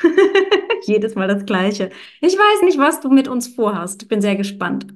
Jedes 0.82 1.14
Mal 1.14 1.28
das 1.28 1.44
Gleiche. 1.44 1.90
Ich 2.20 2.34
weiß 2.34 2.62
nicht, 2.62 2.78
was 2.78 3.00
du 3.00 3.10
mit 3.10 3.28
uns 3.28 3.48
vorhast. 3.48 4.02
Ich 4.02 4.08
bin 4.08 4.20
sehr 4.20 4.36
gespannt. 4.36 4.86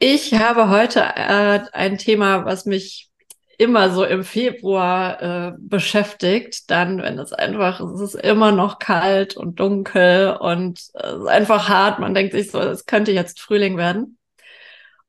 Ich 0.00 0.34
habe 0.34 0.68
heute 0.70 1.00
äh, 1.00 1.60
ein 1.72 1.98
Thema, 1.98 2.44
was 2.44 2.66
mich 2.66 3.10
immer 3.58 3.90
so 3.90 4.04
im 4.04 4.22
Februar 4.22 5.20
äh, 5.20 5.52
beschäftigt. 5.58 6.70
Dann, 6.70 7.02
wenn 7.02 7.18
es 7.18 7.32
einfach, 7.32 7.80
es 7.80 8.00
ist 8.00 8.14
immer 8.14 8.52
noch 8.52 8.78
kalt 8.78 9.36
und 9.36 9.58
dunkel 9.58 10.36
und 10.40 10.80
äh, 10.94 11.06
es 11.08 11.22
ist 11.22 11.26
einfach 11.28 11.68
hart. 11.68 11.98
Man 11.98 12.14
denkt 12.14 12.32
sich 12.32 12.50
so, 12.50 12.60
es 12.60 12.86
könnte 12.86 13.12
jetzt 13.12 13.40
Frühling 13.40 13.76
werden. 13.76 14.18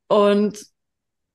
Und 0.08 0.66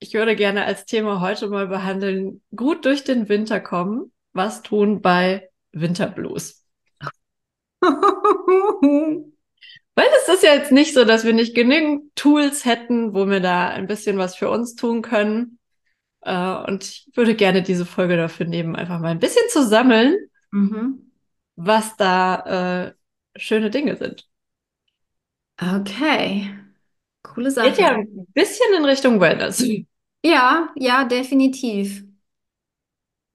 ich 0.01 0.15
würde 0.15 0.35
gerne 0.37 0.65
als 0.65 0.85
Thema 0.87 1.21
heute 1.21 1.49
mal 1.49 1.69
behandeln, 1.69 2.43
gut 2.55 2.85
durch 2.85 3.05
den 3.05 3.29
Winter 3.29 3.61
kommen. 3.61 4.13
Was 4.33 4.63
tun 4.63 5.01
bei 5.01 5.49
Winterblues? 5.73 6.64
Weil 9.97 10.07
es 10.23 10.29
ist 10.35 10.43
ja 10.43 10.55
jetzt 10.55 10.73
nicht 10.73 10.93
so, 10.93 11.05
dass 11.05 11.25
wir 11.25 11.33
nicht 11.33 11.55
genügend 11.55 12.15
Tools 12.17 12.65
hätten, 12.65 13.15
wo 13.15 13.29
wir 13.29 13.41
da 13.41 13.69
ein 13.69 13.87
bisschen 13.87 14.19
was 14.19 14.35
für 14.35 14.51
uns 14.51 14.75
tun 14.75 15.03
können. 15.03 15.59
Äh, 16.23 16.57
und 16.67 16.85
ich 16.85 17.11
würde 17.15 17.35
gerne 17.35 17.63
diese 17.63 17.87
Folge 17.87 18.17
dafür 18.17 18.47
nehmen, 18.47 18.75
einfach 18.75 18.99
mal 18.99 19.11
ein 19.11 19.21
bisschen 19.21 19.49
zu 19.51 19.65
sammeln, 19.65 20.17
mhm. 20.51 21.13
was 21.55 21.97
da 21.97 22.89
äh, 22.89 22.95
schöne 23.39 23.71
Dinge 23.71 23.97
sind. 23.97 24.27
Okay. 25.61 26.51
Coole 27.23 27.51
Sache. 27.51 27.71
Geht 27.71 27.79
ja 27.79 27.95
ein 27.95 28.27
bisschen 28.35 28.75
in 28.77 28.85
Richtung 28.85 29.21
Wellness. 29.21 29.65
Ja, 30.25 30.71
ja, 30.75 31.05
definitiv. 31.05 32.03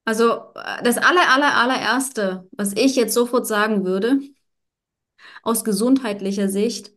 Also 0.05 0.53
äh, 0.55 0.83
das 0.83 0.97
aller, 0.97 1.29
aller, 1.29 1.55
allererste, 1.55 2.47
was 2.51 2.73
ich 2.73 2.95
jetzt 2.95 3.13
sofort 3.13 3.45
sagen 3.45 3.85
würde, 3.85 4.19
aus 5.43 5.63
gesundheitlicher 5.63 6.49
Sicht 6.49 6.91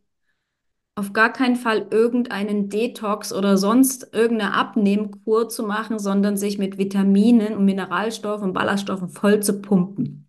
auf 0.94 1.12
gar 1.12 1.32
keinen 1.32 1.56
Fall 1.56 1.86
irgendeinen 1.90 2.68
Detox 2.68 3.32
oder 3.32 3.56
sonst 3.56 4.12
irgendeine 4.12 4.54
Abnehmkur 4.54 5.48
zu 5.48 5.62
machen, 5.62 5.98
sondern 5.98 6.36
sich 6.36 6.58
mit 6.58 6.76
Vitaminen 6.76 7.56
und 7.56 7.64
Mineralstoffen 7.64 8.48
und 8.48 8.52
Ballaststoffen 8.52 9.08
voll 9.08 9.42
zu 9.42 9.60
pumpen, 9.62 10.28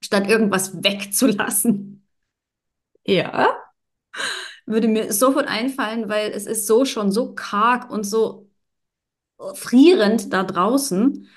statt 0.00 0.28
irgendwas 0.28 0.82
wegzulassen. 0.82 2.06
Ja. 3.04 3.48
Würde 4.64 4.88
mir 4.88 5.12
sofort 5.12 5.48
einfallen, 5.48 6.08
weil 6.08 6.30
es 6.32 6.46
ist 6.46 6.66
so 6.66 6.84
schon 6.84 7.12
so 7.12 7.34
karg 7.34 7.90
und 7.90 8.04
so 8.04 8.48
frierend 9.54 10.32
da 10.32 10.42
draußen 10.44 11.28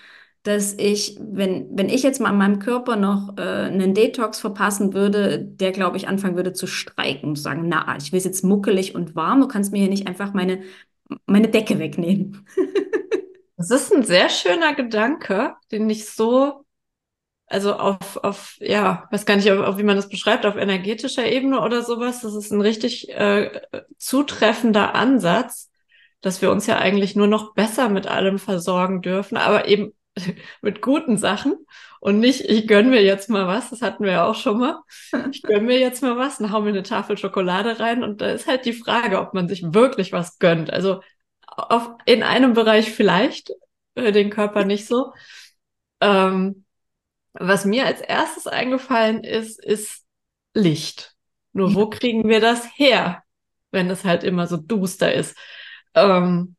dass 0.43 0.73
ich, 0.73 1.17
wenn, 1.19 1.67
wenn 1.77 1.89
ich 1.89 2.01
jetzt 2.01 2.21
mal 2.21 2.31
meinem 2.31 2.59
Körper 2.59 2.95
noch 2.95 3.37
äh, 3.37 3.41
einen 3.41 3.93
Detox 3.93 4.39
verpassen 4.39 4.93
würde, 4.93 5.39
der, 5.39 5.71
glaube 5.71 5.97
ich, 5.97 6.07
anfangen 6.07 6.37
würde 6.37 6.53
zu 6.53 6.65
streiken 6.65 7.29
und 7.29 7.35
zu 7.35 7.43
sagen, 7.43 7.67
na, 7.67 7.97
ich 7.97 8.13
will 8.13 8.21
jetzt 8.21 8.43
muckelig 8.43 8.95
und 8.95 9.15
warm, 9.15 9.41
du 9.41 9.47
kannst 9.47 9.73
mir 9.73 9.79
hier 9.79 9.89
nicht 9.89 10.07
einfach 10.07 10.33
meine, 10.33 10.61
meine 11.25 11.49
Decke 11.49 11.77
wegnehmen. 11.77 12.47
das 13.57 13.69
ist 13.69 13.94
ein 13.94 14.03
sehr 14.03 14.29
schöner 14.29 14.73
Gedanke, 14.75 15.55
den 15.73 15.89
ich 15.89 16.09
so, 16.09 16.66
also 17.47 17.73
auf, 17.73 18.16
auf 18.23 18.55
ja, 18.59 19.09
weiß 19.11 19.25
gar 19.25 19.35
nicht, 19.35 19.51
auf, 19.51 19.59
auf 19.59 19.78
wie 19.78 19.83
man 19.83 19.97
das 19.97 20.07
beschreibt, 20.07 20.45
auf 20.45 20.55
energetischer 20.55 21.29
Ebene 21.29 21.59
oder 21.61 21.83
sowas, 21.83 22.22
das 22.22 22.33
ist 22.33 22.51
ein 22.51 22.61
richtig 22.61 23.09
äh, 23.09 23.59
zutreffender 23.97 24.95
Ansatz, 24.95 25.69
dass 26.22 26.41
wir 26.41 26.49
uns 26.51 26.66
ja 26.66 26.78
eigentlich 26.78 27.17
nur 27.17 27.28
noch 27.28 27.53
besser 27.55 27.89
mit 27.89 28.07
allem 28.07 28.39
versorgen 28.39 29.01
dürfen, 29.01 29.35
aber 29.35 29.67
eben 29.67 29.94
mit 30.62 30.81
guten 30.81 31.18
Sachen 31.18 31.56
und 32.00 32.19
nicht, 32.19 32.41
ich 32.41 32.68
gönn 32.68 32.90
mir 32.90 33.03
jetzt 33.03 33.30
mal 33.30 33.47
was, 33.47 33.69
das 33.69 33.81
hatten 33.81 34.03
wir 34.03 34.12
ja 34.13 34.25
auch 34.25 34.35
schon 34.35 34.59
mal. 34.59 34.81
Ich 35.31 35.41
gönn 35.44 35.66
mir 35.66 35.80
jetzt 35.80 36.02
mal 36.02 36.18
was 36.18 36.40
und 36.40 36.52
hau 36.52 36.62
mir 36.62 36.69
eine 36.69 36.84
Tafel 36.84 37.18
Schokolade 37.18 37.80
rein 37.80 38.03
und 38.03 38.22
da 38.22 38.31
ist 38.31 38.47
halt 38.47 38.66
die 38.66 38.74
Frage, 38.74 39.19
ob 39.19 39.34
man 39.34 39.47
sich 39.47 39.63
wirklich 39.74 40.12
was 40.13 40.40
gönnt. 40.40 40.72
Also 40.72 41.02
auf, 41.47 41.90
in 42.06 42.24
einem 42.24 42.53
Bereich 42.53 42.91
vielleicht, 42.91 43.52
äh, 43.96 44.12
den 44.12 44.29
Körper 44.29 44.66
nicht 44.66 44.88
so. 44.88 45.13
Ähm, 46.02 46.66
was 47.34 47.66
mir 47.66 47.85
als 47.85 48.02
erstes 48.02 48.47
eingefallen 48.47 49.24
ist, 49.24 49.63
ist 49.63 50.06
Licht. 50.53 51.16
Nur 51.53 51.75
wo 51.75 51.90
kriegen 51.90 52.28
wir 52.29 52.41
das 52.41 52.66
her, 52.78 53.24
wenn 53.72 53.90
es 53.90 54.03
halt 54.06 54.24
immer 54.24 54.47
so 54.47 54.58
duster 54.58 55.13
ist? 55.13 55.38
Ähm, 55.96 56.56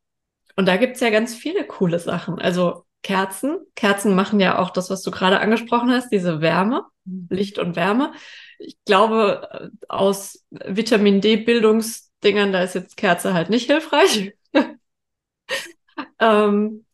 und 0.57 0.67
da 0.67 0.77
gibt's 0.77 1.01
ja 1.01 1.11
ganz 1.11 1.35
viele 1.35 1.67
coole 1.67 1.99
Sachen. 1.99 2.39
Also 2.39 2.87
Kerzen. 3.03 3.59
Kerzen 3.75 4.15
machen 4.15 4.41
ja 4.41 4.59
auch 4.59 4.71
das, 4.71 4.91
was 4.91 5.03
du 5.03 5.11
gerade 5.11 5.41
angesprochen 5.41 5.91
hast, 5.91 6.11
diese 6.11 6.41
Wärme, 6.41 6.85
mhm. 7.05 7.29
Licht 7.31 7.59
und 7.59 7.77
Wärme. 7.77 8.13
Ich 8.59 8.77
glaube, 8.85 9.71
aus 9.89 10.45
Vitamin 10.51 11.21
D-Bildungsdingern, 11.21 12.53
da 12.53 12.63
ist 12.63 12.75
jetzt 12.75 12.97
Kerze 12.97 13.33
halt 13.33 13.49
nicht 13.51 13.71
hilfreich. 13.71 14.35
ähm, 16.19 16.85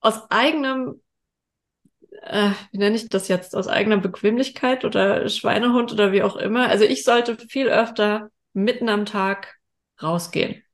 aus 0.00 0.30
eigenem, 0.30 1.02
äh, 2.22 2.50
wie 2.70 2.78
nenne 2.78 2.96
ich 2.96 3.08
das 3.08 3.28
jetzt, 3.28 3.54
aus 3.54 3.68
eigener 3.68 3.98
Bequemlichkeit 3.98 4.84
oder 4.84 5.28
Schweinehund 5.28 5.92
oder 5.92 6.12
wie 6.12 6.22
auch 6.22 6.36
immer. 6.36 6.68
Also 6.68 6.84
ich 6.84 7.04
sollte 7.04 7.36
viel 7.36 7.68
öfter 7.68 8.30
mitten 8.54 8.88
am 8.88 9.04
Tag 9.04 9.58
rausgehen 10.02 10.64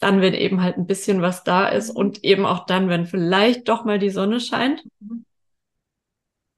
dann, 0.00 0.20
wenn 0.20 0.34
eben 0.34 0.62
halt 0.62 0.76
ein 0.78 0.86
bisschen 0.86 1.22
was 1.22 1.44
da 1.44 1.68
ist 1.68 1.90
und 1.90 2.24
eben 2.24 2.46
auch 2.46 2.66
dann, 2.66 2.88
wenn 2.88 3.06
vielleicht 3.06 3.68
doch 3.68 3.84
mal 3.84 3.98
die 3.98 4.10
Sonne 4.10 4.40
scheint, 4.40 4.82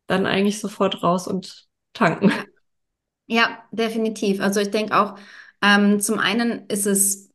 dann 0.07 0.27
eigentlich 0.27 0.61
sofort 0.61 1.03
raus 1.03 1.27
und 1.27 1.67
tanken. 1.93 2.33
Ja, 3.27 3.59
definitiv. 3.73 4.41
Also 4.41 4.61
ich 4.61 4.71
denke 4.71 4.99
auch, 4.99 5.17
ähm, 5.63 6.01
zum 6.01 6.19
einen 6.19 6.67
ist 6.69 6.87
es 6.87 7.31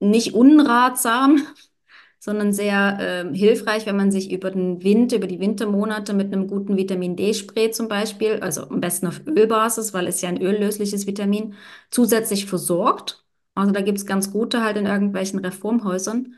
nicht 0.00 0.34
unratsam, 0.34 1.42
sondern 2.18 2.52
sehr 2.52 2.98
äh, 3.32 3.36
hilfreich, 3.36 3.86
wenn 3.86 3.96
man 3.96 4.10
sich 4.10 4.32
über 4.32 4.50
den 4.50 4.82
Winter, 4.82 5.16
über 5.16 5.26
die 5.26 5.40
Wintermonate 5.40 6.14
mit 6.14 6.32
einem 6.32 6.46
guten 6.46 6.76
Vitamin 6.76 7.16
D-Spray 7.16 7.70
zum 7.70 7.88
Beispiel, 7.88 8.40
also 8.40 8.62
am 8.68 8.80
besten 8.80 9.06
auf 9.06 9.20
Ölbasis, 9.26 9.92
weil 9.92 10.06
es 10.06 10.22
ja 10.22 10.30
ein 10.30 10.40
öllösliches 10.40 11.06
Vitamin, 11.06 11.54
zusätzlich 11.90 12.46
versorgt. 12.46 13.23
Also 13.54 13.72
da 13.72 13.80
gibt 13.82 13.98
es 13.98 14.06
ganz 14.06 14.32
gute 14.32 14.62
halt 14.62 14.76
in 14.76 14.86
irgendwelchen 14.86 15.38
Reformhäusern. 15.40 16.34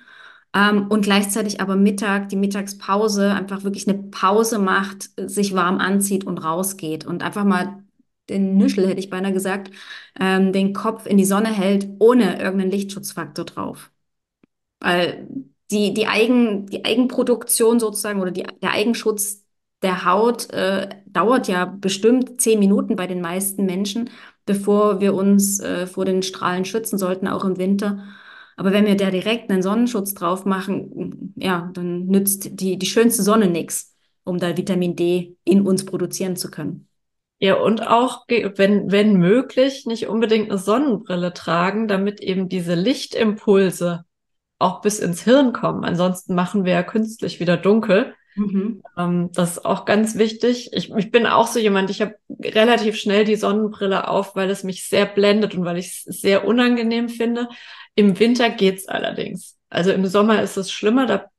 Ähm, 0.54 0.88
und 0.88 1.02
gleichzeitig 1.02 1.60
aber 1.60 1.76
Mittag, 1.76 2.28
die 2.28 2.36
Mittagspause, 2.36 3.32
einfach 3.32 3.64
wirklich 3.64 3.88
eine 3.88 3.98
Pause 3.98 4.58
macht, 4.58 5.10
sich 5.18 5.54
warm 5.54 5.78
anzieht 5.78 6.24
und 6.24 6.38
rausgeht 6.38 7.06
und 7.06 7.22
einfach 7.22 7.44
mal 7.44 7.82
den 8.28 8.56
Nüschel, 8.56 8.88
hätte 8.88 9.00
ich 9.00 9.10
beinahe 9.10 9.32
gesagt, 9.32 9.70
ähm, 10.18 10.52
den 10.52 10.72
Kopf 10.72 11.06
in 11.06 11.16
die 11.16 11.24
Sonne 11.24 11.48
hält, 11.52 11.88
ohne 12.00 12.40
irgendeinen 12.40 12.70
Lichtschutzfaktor 12.72 13.44
drauf. 13.44 13.90
Weil 14.80 15.28
die, 15.70 15.94
die, 15.94 16.06
Eigen, 16.06 16.66
die 16.66 16.84
Eigenproduktion 16.84 17.80
sozusagen 17.80 18.20
oder 18.20 18.30
die, 18.30 18.44
der 18.62 18.72
Eigenschutz 18.72 19.44
der 19.82 20.04
Haut 20.04 20.50
äh, 20.50 20.88
dauert 21.06 21.48
ja 21.48 21.64
bestimmt 21.66 22.40
zehn 22.40 22.58
Minuten 22.58 22.96
bei 22.96 23.06
den 23.06 23.20
meisten 23.20 23.66
Menschen 23.66 24.10
bevor 24.46 25.00
wir 25.00 25.14
uns 25.14 25.60
äh, 25.60 25.86
vor 25.86 26.04
den 26.04 26.22
Strahlen 26.22 26.64
schützen 26.64 26.98
sollten, 26.98 27.28
auch 27.28 27.44
im 27.44 27.58
Winter. 27.58 28.04
Aber 28.56 28.72
wenn 28.72 28.86
wir 28.86 28.96
da 28.96 29.10
direkt 29.10 29.50
einen 29.50 29.62
Sonnenschutz 29.62 30.14
drauf 30.14 30.46
machen, 30.46 31.34
ja, 31.36 31.70
dann 31.74 32.06
nützt 32.06 32.60
die, 32.60 32.78
die 32.78 32.86
schönste 32.86 33.22
Sonne 33.22 33.48
nichts, 33.48 33.94
um 34.24 34.38
da 34.38 34.56
Vitamin 34.56 34.96
D 34.96 35.36
in 35.44 35.60
uns 35.66 35.84
produzieren 35.84 36.36
zu 36.36 36.50
können. 36.50 36.88
Ja, 37.38 37.56
und 37.56 37.86
auch, 37.86 38.24
wenn, 38.28 38.90
wenn 38.90 39.18
möglich, 39.18 39.84
nicht 39.84 40.06
unbedingt 40.06 40.48
eine 40.48 40.58
Sonnenbrille 40.58 41.34
tragen, 41.34 41.86
damit 41.86 42.20
eben 42.20 42.48
diese 42.48 42.74
Lichtimpulse 42.74 44.06
auch 44.58 44.80
bis 44.80 45.00
ins 45.00 45.22
Hirn 45.22 45.52
kommen. 45.52 45.84
Ansonsten 45.84 46.34
machen 46.34 46.64
wir 46.64 46.72
ja 46.72 46.82
künstlich 46.82 47.40
wieder 47.40 47.58
dunkel. 47.58 48.14
Mhm. 48.36 48.82
Ähm, 48.96 49.30
das 49.32 49.52
ist 49.52 49.64
auch 49.64 49.86
ganz 49.86 50.16
wichtig. 50.16 50.70
Ich, 50.72 50.90
ich 50.90 51.10
bin 51.10 51.26
auch 51.26 51.46
so 51.46 51.58
jemand, 51.58 51.90
ich 51.90 52.02
habe 52.02 52.16
relativ 52.40 52.96
schnell 52.96 53.24
die 53.24 53.36
Sonnenbrille 53.36 54.08
auf, 54.08 54.36
weil 54.36 54.50
es 54.50 54.62
mich 54.62 54.86
sehr 54.86 55.06
blendet 55.06 55.54
und 55.54 55.64
weil 55.64 55.78
ich 55.78 56.04
es 56.06 56.20
sehr 56.20 56.46
unangenehm 56.46 57.08
finde. 57.08 57.48
Im 57.94 58.18
Winter 58.18 58.50
geht's 58.50 58.88
allerdings. 58.88 59.56
Also 59.70 59.90
im 59.90 60.06
Sommer 60.06 60.42
ist 60.42 60.56
es 60.56 60.70
schlimmer, 60.70 61.06
da 61.06 61.30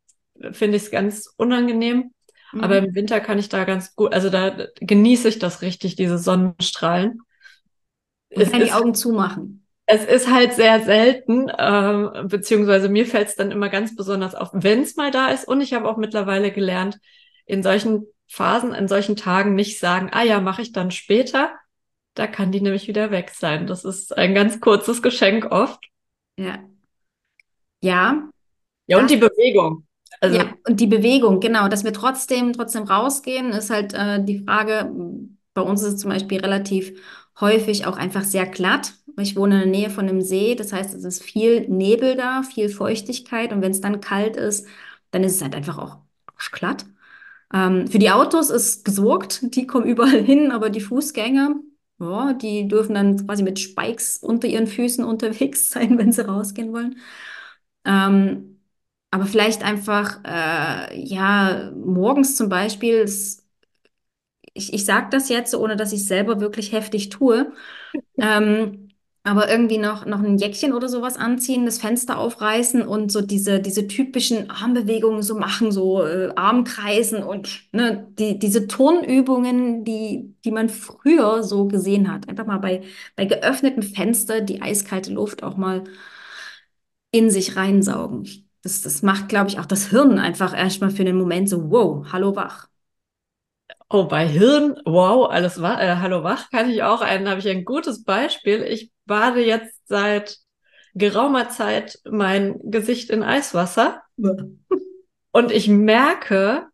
finde 0.52 0.78
ich 0.78 0.84
es 0.84 0.92
ganz 0.92 1.32
unangenehm. 1.38 2.14
Mhm. 2.52 2.62
Aber 2.62 2.80
im 2.80 2.96
Winter 2.96 3.20
kann 3.20 3.38
ich 3.38 3.50
da 3.50 3.64
ganz 3.64 3.96
gut, 3.96 4.14
also 4.14 4.30
da 4.30 4.68
genieße 4.80 5.30
ich 5.30 5.40
das 5.40 5.62
richtig, 5.62 5.96
diese 5.96 6.18
Sonnenstrahlen. 6.18 7.22
Und 8.34 8.52
kann 8.52 8.64
die 8.64 8.72
Augen 8.72 8.96
zumachen. 8.96 9.67
Es 9.90 10.04
ist 10.04 10.30
halt 10.30 10.54
sehr 10.54 10.82
selten, 10.84 11.48
äh, 11.48 12.24
beziehungsweise 12.26 12.90
mir 12.90 13.06
fällt 13.06 13.30
es 13.30 13.36
dann 13.36 13.52
immer 13.52 13.70
ganz 13.70 13.96
besonders 13.96 14.36
auf, 14.36 14.50
wenn 14.52 14.82
es 14.82 14.98
mal 14.98 15.12
da 15.12 15.30
ist. 15.30 15.48
Und 15.48 15.62
ich 15.62 15.74
habe 15.74 15.88
auch 15.88 15.96
mittlerweile 15.96 16.52
gelernt, 16.52 17.00
in 17.46 17.64
solchen 17.64 18.06
Phasen, 18.28 18.74
in 18.74 18.90
solchen 18.90 19.16
Tagen 19.16 19.56
nicht 19.56 19.80
sagen, 19.80 20.10
ah 20.12 20.24
ja, 20.24 20.42
mache 20.42 20.62
ich 20.62 20.74
dann 20.74 20.92
später. 20.92 21.52
Da 22.16 22.28
kann 22.28 22.52
die 22.52 22.60
nämlich 22.60 22.90
wieder 22.90 23.12
weg 23.12 23.32
sein. 23.34 23.66
Das 23.66 23.86
ist 23.86 24.16
ein 24.18 24.36
ganz 24.36 24.60
kurzes 24.60 25.02
Geschenk 25.02 25.46
oft. 25.52 25.80
Ja. 26.38 26.60
Ja. 27.82 28.30
Ja, 28.88 28.98
und 28.98 29.10
die 29.10 29.18
Bewegung. 29.18 29.86
Also, 30.20 30.38
ja, 30.38 30.54
und 30.68 30.80
die 30.80 30.88
Bewegung, 30.88 31.40
genau, 31.40 31.68
dass 31.70 31.84
wir 31.84 31.94
trotzdem, 31.94 32.54
trotzdem 32.54 32.84
rausgehen, 32.84 33.52
ist 33.52 33.70
halt 33.70 33.94
äh, 33.94 34.24
die 34.24 34.40
Frage. 34.40 34.92
Bei 35.54 35.62
uns 35.62 35.82
ist 35.82 35.94
es 35.94 36.00
zum 36.00 36.12
Beispiel 36.12 36.40
relativ 36.40 37.00
häufig 37.40 37.86
auch 37.86 37.98
einfach 37.98 38.24
sehr 38.24 38.46
glatt. 38.46 38.94
Ich 39.18 39.36
wohne 39.36 39.56
in 39.64 39.72
der 39.72 39.80
Nähe 39.82 39.90
von 39.90 40.08
einem 40.08 40.22
See, 40.22 40.56
das 40.56 40.74
heißt, 40.74 40.94
es 40.94 41.04
ist 41.04 41.24
viel 41.24 41.68
Nebel 41.70 42.16
da, 42.16 42.44
viel 42.44 42.70
Feuchtigkeit 42.70 43.52
und 43.54 43.62
wenn 43.62 43.72
es 43.72 43.82
dann 43.82 44.02
kalt 44.02 44.38
ist, 44.38 44.68
dann 45.12 45.24
ist 45.24 45.36
es 45.38 45.42
halt 45.42 45.56
einfach 45.56 45.78
auch 45.80 45.98
glatt. 46.52 46.86
Ähm, 47.54 47.88
für 47.88 48.00
die 48.00 48.12
Autos 48.12 48.50
ist 48.50 48.86
gesorgt, 48.86 49.56
die 49.56 49.68
kommen 49.68 49.86
überall 49.86 50.24
hin, 50.26 50.52
aber 50.52 50.70
die 50.70 50.82
Fußgänger, 50.82 51.56
ja, 52.00 52.34
die 52.34 52.68
dürfen 52.68 52.96
dann 52.96 53.26
quasi 53.26 53.44
mit 53.44 53.60
Spikes 53.60 54.18
unter 54.20 54.48
ihren 54.48 54.68
Füßen 54.68 55.04
unterwegs 55.06 55.72
sein, 55.72 55.98
wenn 55.98 56.12
sie 56.12 56.26
rausgehen 56.28 56.74
wollen. 56.74 56.98
Ähm, 57.86 58.62
aber 59.12 59.26
vielleicht 59.26 59.64
einfach, 59.64 60.20
äh, 60.26 61.00
ja, 61.00 61.72
morgens 61.76 62.36
zum 62.36 62.50
Beispiel, 62.50 62.96
ist, 63.00 63.46
ich, 64.54 64.74
ich 64.74 64.86
sage 64.86 65.08
das 65.12 65.30
jetzt, 65.30 65.54
ohne 65.56 65.76
dass 65.76 65.94
ich 65.94 66.02
es 66.02 66.08
selber 66.08 66.40
wirklich 66.40 66.72
heftig 66.72 67.10
tue. 67.10 67.52
Ähm, 68.20 68.87
aber 69.28 69.50
irgendwie 69.50 69.78
noch, 69.78 70.06
noch 70.06 70.20
ein 70.24 70.38
Jäckchen 70.38 70.74
oder 70.74 70.90
sowas 70.90 71.18
anziehen, 71.18 71.66
das 71.66 71.80
Fenster 71.80 72.18
aufreißen 72.18 72.82
und 72.82 73.12
so 73.12 73.22
diese, 73.22 73.60
diese 73.60 73.88
typischen 73.88 74.50
Armbewegungen 74.50 75.22
so 75.22 75.36
machen, 75.38 75.72
so 75.72 76.04
äh, 76.06 76.32
Armkreisen 76.36 77.24
und 77.24 77.62
ne, 77.74 78.08
die, 78.18 78.40
diese 78.40 78.68
Turnübungen, 78.68 79.84
die, 79.84 80.36
die 80.46 80.52
man 80.52 80.70
früher 80.70 81.44
so 81.44 81.68
gesehen 81.68 82.12
hat. 82.12 82.30
Einfach 82.30 82.46
mal 82.46 82.58
bei, 82.60 82.82
bei 83.16 83.26
geöffnetem 83.26 83.84
Fenster 83.84 84.42
die 84.42 84.62
eiskalte 84.62 85.12
Luft 85.14 85.44
auch 85.44 85.58
mal 85.58 85.84
in 87.12 87.30
sich 87.32 87.56
reinsaugen. 87.56 88.28
Das, 88.64 88.82
das 88.82 89.02
macht, 89.02 89.30
glaube 89.30 89.50
ich, 89.50 89.60
auch 89.60 89.66
das 89.66 89.88
Hirn 89.90 90.20
einfach 90.20 90.56
erstmal 90.58 90.90
für 90.92 91.04
einen 91.04 91.18
Moment 91.18 91.50
so, 91.50 91.70
wow, 91.72 92.06
hallo 92.12 92.36
wach. 92.36 92.68
Oh, 93.90 94.06
bei 94.08 94.26
Hirn, 94.28 94.76
wow, 94.86 95.30
alles 95.30 95.62
wa 95.62 95.80
äh, 95.82 95.96
hallo 95.98 96.24
wach 96.24 96.50
kann 96.52 96.70
ich 96.70 96.84
auch 96.84 97.02
einen, 97.02 97.28
habe 97.30 97.40
ich 97.40 97.48
ein 97.50 97.64
gutes 97.66 98.04
Beispiel. 98.04 98.64
Ich 98.64 98.92
bade 99.08 99.44
jetzt 99.44 99.88
seit 99.88 100.38
geraumer 100.94 101.50
Zeit 101.50 102.00
mein 102.10 102.60
Gesicht 102.64 103.10
in 103.10 103.24
Eiswasser. 103.24 104.02
Und 105.32 105.52
ich 105.52 105.68
merke, 105.68 106.68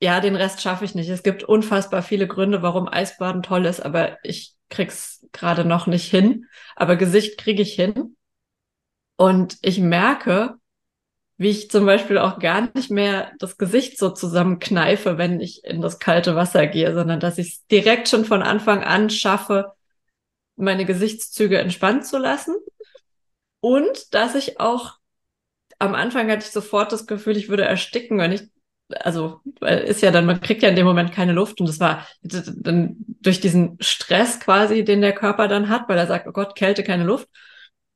ja, 0.00 0.20
den 0.20 0.36
Rest 0.36 0.60
schaffe 0.60 0.84
ich 0.84 0.94
nicht. 0.94 1.08
Es 1.08 1.22
gibt 1.22 1.44
unfassbar 1.44 2.02
viele 2.02 2.26
Gründe, 2.26 2.62
warum 2.62 2.88
Eisbaden 2.88 3.42
toll 3.42 3.64
ist, 3.66 3.80
aber 3.80 4.18
ich 4.22 4.54
krieg's 4.68 5.26
gerade 5.32 5.64
noch 5.64 5.86
nicht 5.86 6.10
hin. 6.10 6.46
Aber 6.76 6.96
Gesicht 6.96 7.38
kriege 7.38 7.62
ich 7.62 7.74
hin. 7.74 8.16
Und 9.16 9.56
ich 9.62 9.78
merke, 9.78 10.56
wie 11.36 11.50
ich 11.50 11.70
zum 11.70 11.86
Beispiel 11.86 12.18
auch 12.18 12.38
gar 12.38 12.68
nicht 12.74 12.90
mehr 12.90 13.32
das 13.38 13.56
Gesicht 13.56 13.98
so 13.98 14.10
zusammenkneife, 14.10 15.18
wenn 15.18 15.40
ich 15.40 15.64
in 15.64 15.80
das 15.80 15.98
kalte 15.98 16.36
Wasser 16.36 16.66
gehe, 16.66 16.94
sondern 16.94 17.20
dass 17.20 17.38
ich 17.38 17.48
es 17.48 17.66
direkt 17.66 18.08
schon 18.08 18.24
von 18.24 18.42
Anfang 18.42 18.84
an 18.84 19.10
schaffe, 19.10 19.72
meine 20.56 20.84
Gesichtszüge 20.84 21.58
entspannt 21.58 22.06
zu 22.06 22.18
lassen. 22.18 22.54
Und 23.60 24.14
dass 24.14 24.34
ich 24.34 24.60
auch 24.60 24.98
am 25.78 25.94
Anfang 25.94 26.30
hatte 26.30 26.44
ich 26.44 26.52
sofort 26.52 26.92
das 26.92 27.06
Gefühl, 27.06 27.36
ich 27.36 27.48
würde 27.48 27.64
ersticken, 27.64 28.18
wenn 28.18 28.32
ich, 28.32 28.42
also, 29.00 29.40
ist 29.60 30.02
ja 30.02 30.10
dann, 30.10 30.26
man 30.26 30.40
kriegt 30.40 30.62
ja 30.62 30.68
in 30.68 30.76
dem 30.76 30.86
Moment 30.86 31.12
keine 31.12 31.32
Luft 31.32 31.60
und 31.60 31.68
das 31.68 31.80
war 31.80 32.06
dann 32.22 32.96
durch 33.20 33.40
diesen 33.40 33.76
Stress 33.80 34.40
quasi, 34.40 34.84
den 34.84 35.00
der 35.00 35.14
Körper 35.14 35.48
dann 35.48 35.68
hat, 35.68 35.88
weil 35.88 35.98
er 35.98 36.06
sagt, 36.06 36.26
oh 36.28 36.32
Gott, 36.32 36.56
Kälte, 36.56 36.84
keine 36.84 37.04
Luft. 37.04 37.28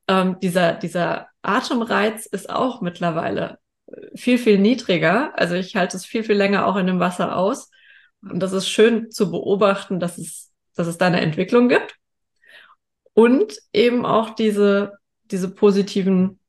Ähm, 0.07 0.37
dieser, 0.41 0.73
dieser 0.73 1.27
Atemreiz 1.41 2.25
ist 2.25 2.49
auch 2.49 2.81
mittlerweile 2.81 3.59
viel, 4.15 4.37
viel 4.37 4.57
niedriger. 4.59 5.31
Also 5.37 5.55
ich 5.55 5.75
halte 5.75 5.97
es 5.97 6.05
viel, 6.05 6.23
viel 6.23 6.35
länger 6.35 6.65
auch 6.65 6.75
in 6.75 6.87
dem 6.87 6.99
Wasser 6.99 7.35
aus. 7.35 7.69
Und 8.21 8.39
das 8.39 8.51
ist 8.51 8.67
schön 8.67 9.11
zu 9.11 9.31
beobachten, 9.31 9.99
dass 9.99 10.17
es, 10.17 10.51
dass 10.75 10.87
es 10.87 10.97
da 10.97 11.07
eine 11.07 11.21
Entwicklung 11.21 11.69
gibt. 11.69 11.95
Und 13.13 13.59
eben 13.73 14.05
auch 14.05 14.31
diese, 14.31 14.97
diese 15.25 15.49
positiven, 15.49 16.39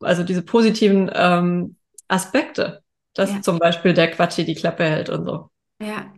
also 0.00 0.22
diese 0.24 0.42
positiven 0.42 1.10
ähm, 1.14 1.76
Aspekte, 2.08 2.82
dass 3.14 3.32
ja. 3.32 3.42
zum 3.42 3.58
Beispiel 3.58 3.94
der 3.94 4.10
Quatschi 4.10 4.44
die 4.44 4.54
Klappe 4.54 4.84
hält 4.84 5.08
und 5.08 5.26
so. 5.26 5.50
Ja, 5.80 6.12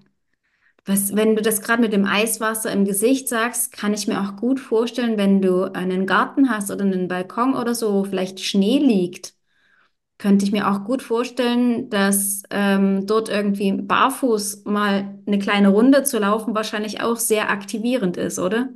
was, 0.86 1.14
wenn 1.14 1.36
du 1.36 1.42
das 1.42 1.60
gerade 1.60 1.82
mit 1.82 1.92
dem 1.92 2.04
Eiswasser 2.04 2.72
im 2.72 2.84
Gesicht 2.84 3.28
sagst, 3.28 3.72
kann 3.72 3.92
ich 3.94 4.08
mir 4.08 4.20
auch 4.20 4.36
gut 4.36 4.58
vorstellen, 4.60 5.18
wenn 5.18 5.42
du 5.42 5.72
einen 5.72 6.06
Garten 6.06 6.50
hast 6.50 6.70
oder 6.70 6.84
einen 6.84 7.08
Balkon 7.08 7.54
oder 7.54 7.74
so, 7.74 7.92
wo 7.92 8.04
vielleicht 8.04 8.40
Schnee 8.40 8.78
liegt, 8.78 9.34
könnte 10.18 10.44
ich 10.44 10.52
mir 10.52 10.70
auch 10.70 10.84
gut 10.84 11.02
vorstellen, 11.02 11.90
dass 11.90 12.42
ähm, 12.50 13.06
dort 13.06 13.28
irgendwie 13.28 13.72
barfuß 13.72 14.64
mal 14.64 15.18
eine 15.26 15.38
kleine 15.38 15.68
Runde 15.68 16.02
zu 16.02 16.18
laufen 16.18 16.54
wahrscheinlich 16.54 17.02
auch 17.02 17.16
sehr 17.16 17.50
aktivierend 17.50 18.16
ist, 18.16 18.38
oder? 18.38 18.70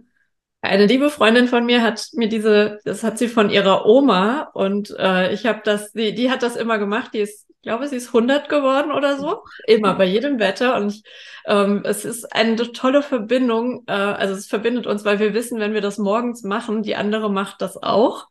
Eine 0.64 0.86
liebe 0.86 1.10
Freundin 1.10 1.48
von 1.48 1.66
mir 1.66 1.82
hat 1.82 2.08
mir 2.12 2.28
diese, 2.28 2.80
das 2.84 3.02
hat 3.02 3.18
sie 3.18 3.28
von 3.28 3.50
ihrer 3.50 3.86
Oma 3.86 4.50
und 4.54 4.94
äh, 4.98 5.32
ich 5.32 5.46
habe 5.46 5.60
das, 5.64 5.92
die, 5.92 6.14
die 6.14 6.30
hat 6.30 6.42
das 6.42 6.56
immer 6.56 6.78
gemacht, 6.78 7.10
die 7.14 7.20
ist 7.20 7.44
ich 7.64 7.66
glaube, 7.66 7.88
sie 7.88 7.96
ist 7.96 8.08
100 8.08 8.50
geworden 8.50 8.92
oder 8.92 9.16
so. 9.16 9.42
Immer 9.66 9.94
bei 9.94 10.04
jedem 10.04 10.38
Wetter. 10.38 10.76
Und 10.76 11.02
ähm, 11.46 11.80
es 11.86 12.04
ist 12.04 12.30
eine 12.30 12.56
tolle 12.56 13.02
Verbindung. 13.02 13.84
Äh, 13.86 13.92
also 13.92 14.34
es 14.34 14.46
verbindet 14.46 14.86
uns, 14.86 15.06
weil 15.06 15.18
wir 15.18 15.32
wissen, 15.32 15.58
wenn 15.60 15.72
wir 15.72 15.80
das 15.80 15.96
morgens 15.96 16.42
machen, 16.42 16.82
die 16.82 16.94
andere 16.94 17.32
macht 17.32 17.62
das 17.62 17.82
auch. 17.82 18.26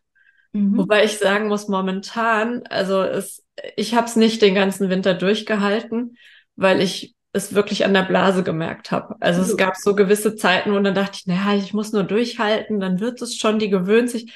Mhm. 0.52 0.78
Wobei 0.78 1.04
ich 1.04 1.18
sagen 1.18 1.48
muss, 1.48 1.68
momentan, 1.68 2.62
also 2.70 3.02
es, 3.02 3.44
ich 3.76 3.96
habe 3.96 4.06
es 4.06 4.16
nicht 4.16 4.40
den 4.44 4.54
ganzen 4.54 4.92
Winter 4.92 5.16
durchgehalten, 5.16 6.16
weil 6.56 6.80
ich 6.80 7.16
es 7.34 7.56
wirklich 7.56 7.84
an 7.84 7.94
der 7.94 8.04
Blase 8.04 8.44
gemerkt 8.44 8.92
habe. 8.92 9.16
Also 9.20 9.42
es 9.42 9.58
gab 9.58 9.76
so 9.76 9.96
gewisse 9.96 10.36
Zeiten, 10.36 10.72
wo 10.72 10.80
dann 10.80 10.94
dachte 10.94 11.18
ich, 11.20 11.26
naja, 11.26 11.58
ich 11.58 11.74
muss 11.74 11.92
nur 11.92 12.04
durchhalten, 12.04 12.80
dann 12.80 13.00
wird 13.00 13.22
es 13.22 13.36
schon, 13.36 13.58
die 13.58 13.70
gewöhnt 13.70 14.12
sich. 14.12 14.32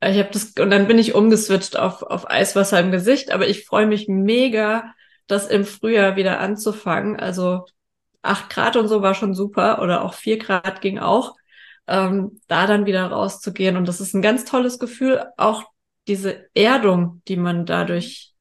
Ich 0.00 0.18
habe 0.18 0.28
das 0.32 0.52
und 0.60 0.70
dann 0.70 0.86
bin 0.86 0.98
ich 0.98 1.14
umgeswitcht 1.14 1.76
auf, 1.76 2.02
auf 2.02 2.30
Eiswasser 2.30 2.78
im 2.78 2.92
Gesicht, 2.92 3.32
aber 3.32 3.48
ich 3.48 3.64
freue 3.64 3.86
mich 3.86 4.06
mega, 4.08 4.94
das 5.26 5.48
im 5.48 5.64
Frühjahr 5.64 6.14
wieder 6.14 6.38
anzufangen. 6.38 7.18
Also 7.18 7.66
acht 8.22 8.48
Grad 8.50 8.76
und 8.76 8.86
so 8.88 9.02
war 9.02 9.14
schon 9.14 9.34
super 9.34 9.82
oder 9.82 10.04
auch 10.04 10.14
vier 10.14 10.38
Grad 10.38 10.80
ging 10.80 10.98
auch. 10.98 11.34
Ähm, 11.88 12.40
da 12.48 12.66
dann 12.66 12.86
wieder 12.86 13.06
rauszugehen 13.06 13.76
und 13.76 13.88
das 13.88 14.00
ist 14.00 14.14
ein 14.14 14.22
ganz 14.22 14.44
tolles 14.44 14.78
Gefühl, 14.78 15.24
auch 15.36 15.64
diese 16.08 16.48
Erdung, 16.54 17.22
die 17.28 17.36
man 17.36 17.66
dadurch 17.66 18.35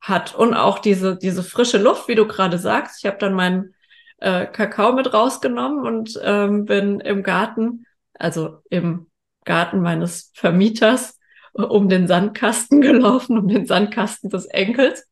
hat 0.00 0.34
und 0.34 0.54
auch 0.54 0.78
diese 0.78 1.16
diese 1.16 1.42
frische 1.42 1.78
Luft, 1.78 2.08
wie 2.08 2.14
du 2.14 2.26
gerade 2.26 2.58
sagst. 2.58 2.98
Ich 3.00 3.06
habe 3.06 3.18
dann 3.18 3.34
meinen 3.34 3.74
äh, 4.18 4.46
Kakao 4.46 4.92
mit 4.92 5.12
rausgenommen 5.12 5.86
und 5.86 6.18
ähm, 6.22 6.64
bin 6.64 7.00
im 7.00 7.22
Garten, 7.22 7.84
also 8.14 8.62
im 8.70 9.06
Garten 9.44 9.80
meines 9.80 10.32
Vermieters 10.34 11.18
um 11.52 11.88
den 11.88 12.06
Sandkasten 12.06 12.80
gelaufen, 12.82 13.38
um 13.38 13.48
den 13.48 13.66
Sandkasten 13.66 14.30
des 14.30 14.46
Enkels. 14.46 15.06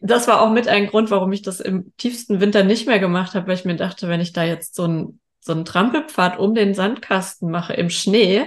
Das 0.00 0.26
war 0.28 0.40
auch 0.40 0.50
mit 0.50 0.68
ein 0.68 0.86
Grund, 0.86 1.10
warum 1.10 1.32
ich 1.32 1.42
das 1.42 1.60
im 1.60 1.92
tiefsten 1.96 2.40
Winter 2.40 2.64
nicht 2.64 2.86
mehr 2.86 2.98
gemacht 2.98 3.34
habe, 3.34 3.46
weil 3.46 3.54
ich 3.54 3.64
mir 3.64 3.76
dachte, 3.76 4.08
wenn 4.08 4.20
ich 4.20 4.32
da 4.32 4.44
jetzt 4.44 4.74
so 4.74 4.84
einen 4.84 5.20
so 5.44 5.52
einen 5.52 5.64
Trampelpfad 5.64 6.38
um 6.38 6.54
den 6.54 6.72
Sandkasten 6.72 7.50
mache 7.50 7.72
im 7.74 7.90
Schnee, 7.90 8.46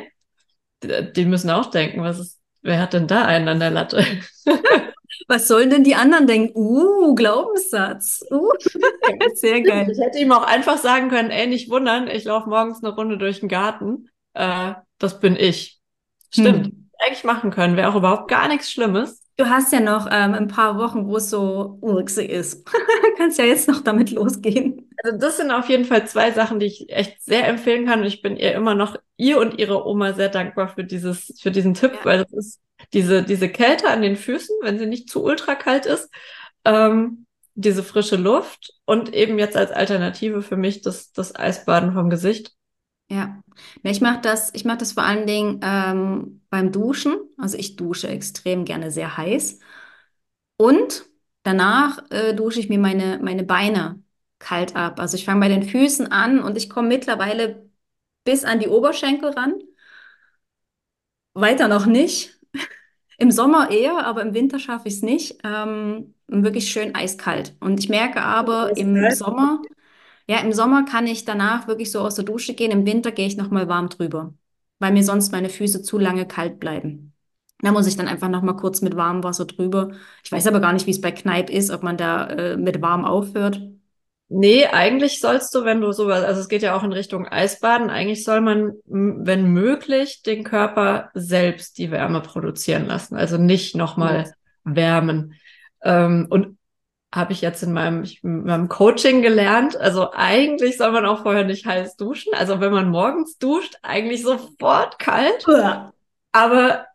die 0.82 1.26
müssen 1.26 1.50
auch 1.50 1.70
denken, 1.70 2.02
was 2.02 2.20
ist, 2.20 2.42
wer 2.62 2.80
hat 2.80 2.94
denn 2.94 3.08
da 3.08 3.26
einen 3.26 3.50
an 3.50 3.60
der 3.60 3.72
Latte? 3.72 4.06
Was 5.28 5.48
sollen 5.48 5.70
denn 5.70 5.84
die 5.84 5.96
anderen 5.96 6.28
denken? 6.28 6.54
Uh, 6.56 7.16
Glaubenssatz. 7.16 8.24
Uh, 8.32 8.52
sehr 9.34 9.62
geil. 9.62 9.90
Ich 9.92 10.00
hätte 10.00 10.20
ihm 10.20 10.32
auch 10.32 10.44
einfach 10.44 10.78
sagen 10.78 11.10
können, 11.10 11.32
ey, 11.32 11.48
nicht 11.48 11.70
wundern, 11.70 12.08
ich 12.08 12.24
laufe 12.26 12.50
morgens 12.50 12.84
eine 12.84 12.94
Runde 12.94 13.18
durch 13.18 13.40
den 13.40 13.50
Garten 13.50 14.10
äh, 14.36 14.74
das 15.00 15.20
bin 15.20 15.36
ich. 15.36 15.80
Stimmt. 16.30 16.68
Hm. 16.68 16.90
Eigentlich 17.00 17.24
machen 17.24 17.52
können, 17.52 17.76
wäre 17.76 17.90
auch 17.90 17.96
überhaupt 17.96 18.30
gar 18.30 18.48
nichts 18.48 18.72
Schlimmes. 18.72 19.22
Du 19.38 19.50
hast 19.50 19.74
ja 19.74 19.82
noch 19.82 20.08
ähm, 20.10 20.34
ein 20.34 20.48
paar 20.48 20.78
Wochen, 20.78 21.08
wo 21.08 21.18
es 21.18 21.30
so 21.30 21.78
urgsig 21.82 22.30
ist. 22.30 22.66
Kannst 23.18 23.38
ja 23.38 23.44
jetzt 23.44 23.68
noch 23.68 23.82
damit 23.82 24.12
losgehen. 24.12 24.90
Also 25.04 25.18
das 25.18 25.38
sind 25.38 25.52
auf 25.52 25.68
jeden 25.68 25.84
Fall 25.84 26.08
zwei 26.08 26.32
Sachen, 26.32 26.60
die 26.60 26.68
ich 26.68 26.90
echt 26.90 27.22
sehr 27.22 27.48
empfehlen 27.48 27.86
kann. 27.86 28.00
Und 28.00 28.06
ich 28.06 28.22
bin 28.22 28.38
ihr 28.38 28.54
immer 28.54 28.76
noch, 28.76 28.96
ihr 29.18 29.40
und 29.40 29.60
ihre 29.60 29.86
Oma 29.86 30.14
sehr 30.14 30.30
dankbar 30.30 30.70
für 30.70 30.86
dieses, 30.86 31.38
für 31.42 31.52
diesen 31.52 31.74
Tipp, 31.74 31.92
ja. 31.96 32.06
weil 32.06 32.18
das 32.20 32.32
ist 32.32 32.62
diese, 32.96 33.24
diese 33.24 33.50
Kälte 33.50 33.90
an 33.90 34.02
den 34.04 34.18
Füßen, 34.18 34.58
wenn 34.64 34.80
sie 34.80 34.88
nicht 34.88 35.10
zu 35.12 35.24
ultra 35.24 35.56
kalt 35.56 35.88
ist, 35.88 36.10
ähm, 36.66 37.28
diese 37.56 37.84
frische 37.84 38.18
Luft 38.18 38.74
und 38.86 39.14
eben 39.14 39.40
jetzt 39.40 39.58
als 39.58 39.72
Alternative 39.72 40.44
für 40.44 40.58
mich 40.58 40.82
das, 40.84 41.14
das 41.14 41.36
Eisbaden 41.36 41.94
vom 41.94 42.10
Gesicht 42.12 42.54
Ja, 43.10 43.42
ich 43.84 44.02
mache 44.02 44.22
das, 44.22 44.54
ich 44.56 44.64
das 44.64 44.94
vor 44.94 45.04
allen 45.04 45.28
Dingen 45.28 45.60
ähm, 45.64 46.42
beim 46.50 46.72
Duschen. 46.72 47.18
Also 47.38 47.58
ich 47.58 47.76
dusche 47.76 48.08
extrem 48.08 48.66
gerne 48.66 48.92
sehr 48.92 49.18
heiß. 49.18 49.60
Und 50.58 51.06
danach 51.44 52.00
äh, 52.12 52.34
dusche 52.34 52.60
ich 52.60 52.70
mir 52.70 52.80
meine, 52.80 53.20
meine 53.22 53.44
Beine 53.44 54.02
kalt 54.40 54.76
ab. 54.76 55.00
Also 55.00 55.18
ich 55.18 55.26
fange 55.26 55.42
bei 55.42 55.50
den 55.50 55.64
Füßen 55.64 56.12
an 56.12 56.40
und 56.42 56.58
ich 56.58 56.70
komme 56.70 56.88
mittlerweile 56.90 57.70
bis 58.24 58.44
an 58.46 58.60
die 58.60 58.68
Oberschenkel 58.70 59.32
ran. 59.32 59.56
Weiter 61.36 61.68
noch 61.68 61.86
nicht. 61.86 62.40
Im 63.18 63.32
Sommer 63.32 63.72
eher, 63.72 64.06
aber 64.06 64.22
im 64.22 64.34
Winter 64.34 64.60
schaffe 64.60 64.88
ich 64.88 64.96
es 64.96 65.02
nicht. 65.02 65.38
Ähm, 65.44 66.14
wirklich 66.28 66.70
schön 66.72 66.96
eiskalt. 66.96 67.56
Und 67.60 67.80
ich 67.80 67.90
merke 67.90 68.22
aber 68.22 68.76
im 68.78 69.10
Sommer, 69.12 69.62
ja, 70.28 70.40
im 70.40 70.54
Sommer 70.54 70.86
kann 70.86 71.08
ich 71.08 71.26
danach 71.26 71.68
wirklich 71.68 71.92
so 71.92 72.02
aus 72.02 72.16
der 72.16 72.26
Dusche 72.26 72.54
gehen. 72.56 72.72
Im 72.72 72.86
Winter 72.86 73.12
gehe 73.12 73.28
ich 73.28 73.38
nochmal 73.38 73.68
warm 73.68 73.90
drüber, 73.90 74.34
weil 74.80 74.94
mir 74.94 75.04
sonst 75.04 75.32
meine 75.32 75.50
Füße 75.50 75.82
zu 75.84 75.98
lange 76.00 76.28
kalt 76.28 76.60
bleiben. 76.60 77.14
Da 77.62 77.72
muss 77.72 77.88
ich 77.88 77.96
dann 77.98 78.08
einfach 78.08 78.30
nochmal 78.30 78.58
kurz 78.58 78.82
mit 78.82 78.96
warmem 78.96 79.24
Wasser 79.24 79.46
drüber. 79.46 79.92
Ich 80.24 80.32
weiß 80.32 80.48
aber 80.48 80.60
gar 80.60 80.74
nicht, 80.74 80.88
wie 80.88 80.92
es 80.92 81.02
bei 81.02 81.12
Kneipp 81.12 81.50
ist, 81.50 81.72
ob 81.72 81.84
man 81.84 81.98
da 81.98 82.28
äh, 82.28 82.58
mit 82.58 82.82
warm 82.82 83.06
aufhört. 83.06 83.62
Nee, 84.28 84.66
eigentlich 84.66 85.20
sollst 85.20 85.54
du, 85.54 85.66
wenn 85.66 85.82
du 85.82 85.92
sowas, 85.92 86.24
also 86.24 86.42
es 86.42 86.50
geht 86.50 86.64
ja 86.64 86.76
auch 86.76 86.84
in 86.84 86.92
Richtung 86.92 87.28
Eisbaden, 87.28 87.92
eigentlich 87.92 88.24
soll 88.24 88.42
man, 88.42 88.74
wenn 88.86 89.46
möglich, 89.46 90.24
den 90.24 90.44
Körper 90.44 91.12
selbst 91.14 91.78
die 91.78 91.92
Wärme 91.92 92.22
produzieren 92.22 92.88
lassen. 92.88 93.16
Also 93.16 93.38
nicht 93.38 93.76
nochmal 93.76 94.34
wärmen. 94.64 95.36
Ähm, 95.84 96.26
und 96.30 96.58
habe 97.14 97.34
ich 97.34 97.42
jetzt 97.42 97.62
in 97.64 97.72
meinem, 97.72 98.04
in 98.24 98.44
meinem 98.44 98.68
Coaching 98.68 99.22
gelernt. 99.22 99.78
Also 99.78 100.12
eigentlich 100.12 100.78
soll 100.78 100.92
man 100.92 101.06
auch 101.06 101.22
vorher 101.22 101.46
nicht 101.46 101.66
heiß 101.66 101.96
duschen. 101.96 102.34
Also 102.34 102.60
wenn 102.60 102.74
man 102.74 102.90
morgens 102.90 103.38
duscht, 103.38 103.76
eigentlich 103.84 104.24
sofort 104.24 105.00
kalt. 105.00 105.46
Ja. 105.48 105.94
Aber 106.32 106.86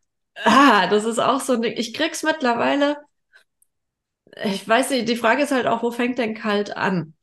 ah, 0.44 0.88
das 0.88 1.04
ist 1.04 1.20
auch 1.20 1.40
so 1.40 1.54
ein 1.54 1.62
Ding. 1.62 1.74
Ich 1.76 1.94
krieg's 1.94 2.22
mittlerweile. 2.22 2.98
Ich 4.44 4.68
weiß 4.68 4.90
nicht, 4.90 5.08
die 5.08 5.16
Frage 5.16 5.42
ist 5.42 5.52
halt 5.52 5.66
auch, 5.66 5.82
wo 5.82 5.90
fängt 5.90 6.18
denn 6.18 6.34
kalt 6.34 6.76
an? 6.76 7.14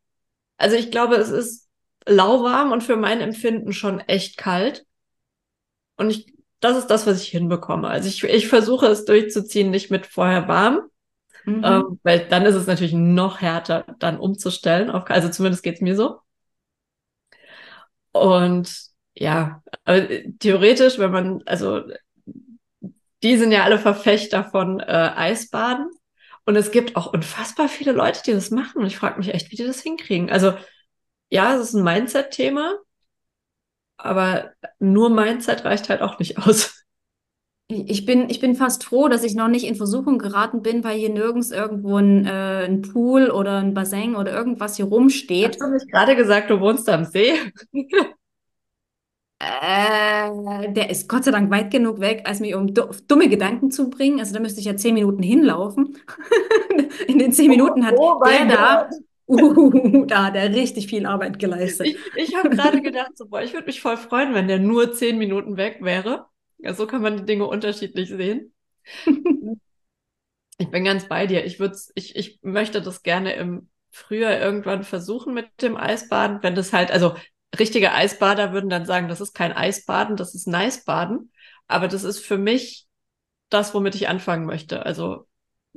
Also 0.57 0.75
ich 0.75 0.91
glaube, 0.91 1.15
es 1.15 1.29
ist 1.29 1.69
lauwarm 2.05 2.71
und 2.71 2.83
für 2.83 2.95
mein 2.97 3.21
Empfinden 3.21 3.73
schon 3.73 3.99
echt 3.99 4.37
kalt. 4.37 4.85
Und 5.97 6.09
ich, 6.09 6.33
das 6.59 6.77
ist 6.77 6.87
das, 6.87 7.05
was 7.07 7.21
ich 7.21 7.29
hinbekomme. 7.29 7.87
Also 7.87 8.07
ich, 8.07 8.23
ich 8.23 8.47
versuche 8.47 8.87
es 8.87 9.05
durchzuziehen, 9.05 9.69
nicht 9.69 9.91
mit 9.91 10.05
vorher 10.05 10.47
warm, 10.47 10.81
mhm. 11.45 11.63
ähm, 11.63 11.99
weil 12.03 12.27
dann 12.27 12.45
ist 12.45 12.55
es 12.55 12.67
natürlich 12.67 12.93
noch 12.93 13.41
härter, 13.41 13.85
dann 13.99 14.19
umzustellen. 14.19 14.89
Auf, 14.89 15.09
also 15.09 15.29
zumindest 15.29 15.63
geht's 15.63 15.81
mir 15.81 15.95
so. 15.95 16.19
Und 18.11 18.87
ja, 19.13 19.63
theoretisch, 20.39 20.99
wenn 20.99 21.11
man, 21.11 21.43
also 21.45 21.83
die 23.23 23.37
sind 23.37 23.51
ja 23.51 23.63
alle 23.63 23.79
Verfechter 23.79 24.43
von 24.43 24.79
äh, 24.79 25.11
Eisbaden. 25.15 25.89
Und 26.47 26.55
es 26.55 26.71
gibt 26.71 26.95
auch 26.95 27.11
unfassbar 27.11 27.67
viele 27.67 27.91
Leute, 27.91 28.21
die 28.25 28.31
das 28.31 28.51
machen. 28.51 28.79
Und 28.79 28.87
ich 28.87 28.97
frage 28.97 29.17
mich 29.17 29.33
echt, 29.33 29.51
wie 29.51 29.57
die 29.57 29.65
das 29.65 29.81
hinkriegen. 29.81 30.29
Also 30.29 30.53
ja, 31.29 31.53
es 31.53 31.61
ist 31.61 31.73
ein 31.73 31.83
Mindset-Thema, 31.83 32.77
aber 33.97 34.53
nur 34.79 35.09
Mindset 35.09 35.65
reicht 35.65 35.89
halt 35.89 36.01
auch 36.01 36.19
nicht 36.19 36.37
aus. 36.37 36.85
Ich 37.67 38.05
bin, 38.05 38.29
ich 38.29 38.39
bin 38.39 38.55
fast 38.55 38.85
froh, 38.85 39.09
dass 39.09 39.25
ich 39.25 39.35
noch 39.35 39.49
nicht 39.49 39.65
in 39.65 39.75
Versuchung 39.75 40.19
geraten 40.19 40.61
bin, 40.61 40.85
weil 40.85 40.97
hier 40.97 41.09
nirgends 41.09 41.51
irgendwo 41.51 41.97
ein, 41.97 42.25
äh, 42.25 42.63
ein 42.63 42.81
Pool 42.81 43.29
oder 43.29 43.57
ein 43.57 43.73
Bassin 43.73 44.15
oder 44.15 44.31
irgendwas 44.31 44.77
hier 44.77 44.85
rumsteht. 44.85 45.49
Hast 45.49 45.59
du 45.59 45.73
nicht 45.73 45.91
gerade 45.91 46.15
gesagt, 46.15 46.49
du 46.49 46.61
wohnst 46.61 46.87
am 46.87 47.03
See? 47.03 47.33
Äh, 49.39 50.71
der 50.73 50.89
ist 50.89 51.07
Gott 51.07 51.23
sei 51.23 51.31
Dank 51.31 51.51
weit 51.51 51.69
genug 51.69 51.99
weg, 51.99 52.23
als 52.25 52.39
mich 52.39 52.55
um 52.55 52.73
dumme 52.73 53.29
Gedanken 53.29 53.69
zu 53.69 53.89
bringen. 53.89 54.19
Also 54.19 54.33
da 54.33 54.39
müsste 54.39 54.59
ich 54.59 54.65
ja 54.65 54.75
zehn 54.75 54.95
Minuten 54.95 55.21
hinlaufen. 55.21 55.97
In 57.07 57.19
den 57.19 57.31
zehn 57.31 57.49
Minuten 57.49 57.85
hat 57.85 57.95
oh, 57.97 58.19
der 58.25 58.45
da, 58.45 58.89
uh, 59.27 60.05
da 60.05 60.25
hat 60.25 60.35
er 60.35 60.53
richtig 60.55 60.87
viel 60.87 61.05
Arbeit 61.05 61.37
geleistet. 61.37 61.87
Ich, 61.87 61.97
ich 62.15 62.35
habe 62.35 62.49
gerade 62.49 62.81
gedacht, 62.81 63.15
so, 63.15 63.27
boah, 63.27 63.43
ich 63.43 63.53
würde 63.53 63.67
mich 63.67 63.79
voll 63.79 63.97
freuen, 63.97 64.33
wenn 64.33 64.47
der 64.47 64.57
nur 64.57 64.93
zehn 64.93 65.19
Minuten 65.19 65.55
weg 65.55 65.77
wäre. 65.81 66.25
Ja, 66.57 66.73
so 66.73 66.87
kann 66.87 67.03
man 67.03 67.17
die 67.17 67.25
Dinge 67.25 67.45
unterschiedlich 67.45 68.09
sehen. 68.09 68.53
ich 70.57 70.71
bin 70.71 70.83
ganz 70.83 71.07
bei 71.07 71.27
dir. 71.27 71.45
Ich, 71.45 71.59
würd's, 71.59 71.91
ich, 71.93 72.15
ich 72.15 72.39
möchte 72.41 72.81
das 72.81 73.03
gerne 73.03 73.33
im 73.33 73.69
Frühjahr 73.91 74.39
irgendwann 74.39 74.83
versuchen 74.83 75.35
mit 75.35 75.61
dem 75.61 75.77
Eisbaden, 75.77 76.39
wenn 76.41 76.55
das 76.55 76.73
halt, 76.73 76.89
also 76.89 77.13
richtige 77.57 77.93
Eisbader 77.93 78.53
würden 78.53 78.69
dann 78.69 78.85
sagen, 78.85 79.07
das 79.07 79.21
ist 79.21 79.33
kein 79.33 79.53
Eisbaden, 79.53 80.15
das 80.15 80.35
ist 80.35 80.47
Nice-Baden. 80.47 81.31
Aber 81.67 81.87
das 81.87 82.03
ist 82.03 82.19
für 82.19 82.37
mich 82.37 82.87
das, 83.49 83.73
womit 83.73 83.95
ich 83.95 84.09
anfangen 84.09 84.45
möchte. 84.45 84.85
Also 84.85 85.27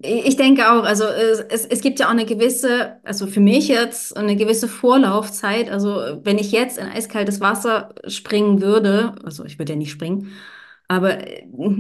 ich 0.03 0.37
denke 0.37 0.71
auch, 0.73 0.85
also 0.85 1.05
es, 1.05 1.67
es 1.67 1.81
gibt 1.83 2.01
ja 2.01 2.07
auch 2.07 2.11
eine 2.11 2.25
gewisse, 2.25 3.01
also 3.05 3.27
für 3.27 3.41
mich 3.41 3.69
jetzt 3.69 4.17
eine 4.17 4.37
gewisse 4.37 4.67
Vorlaufzeit. 4.67 5.69
Also 5.69 6.21
wenn 6.25 6.39
ich 6.39 6.53
jetzt 6.53 6.79
in 6.79 6.87
eiskaltes 6.87 7.41
Wasser 7.41 7.95
springen 8.07 8.63
würde, 8.63 9.15
also 9.25 9.45
ich 9.45 9.59
würde 9.59 9.75
ja 9.75 9.79
nicht 9.79 9.91
springen, 9.91 10.33
aber 10.89 11.19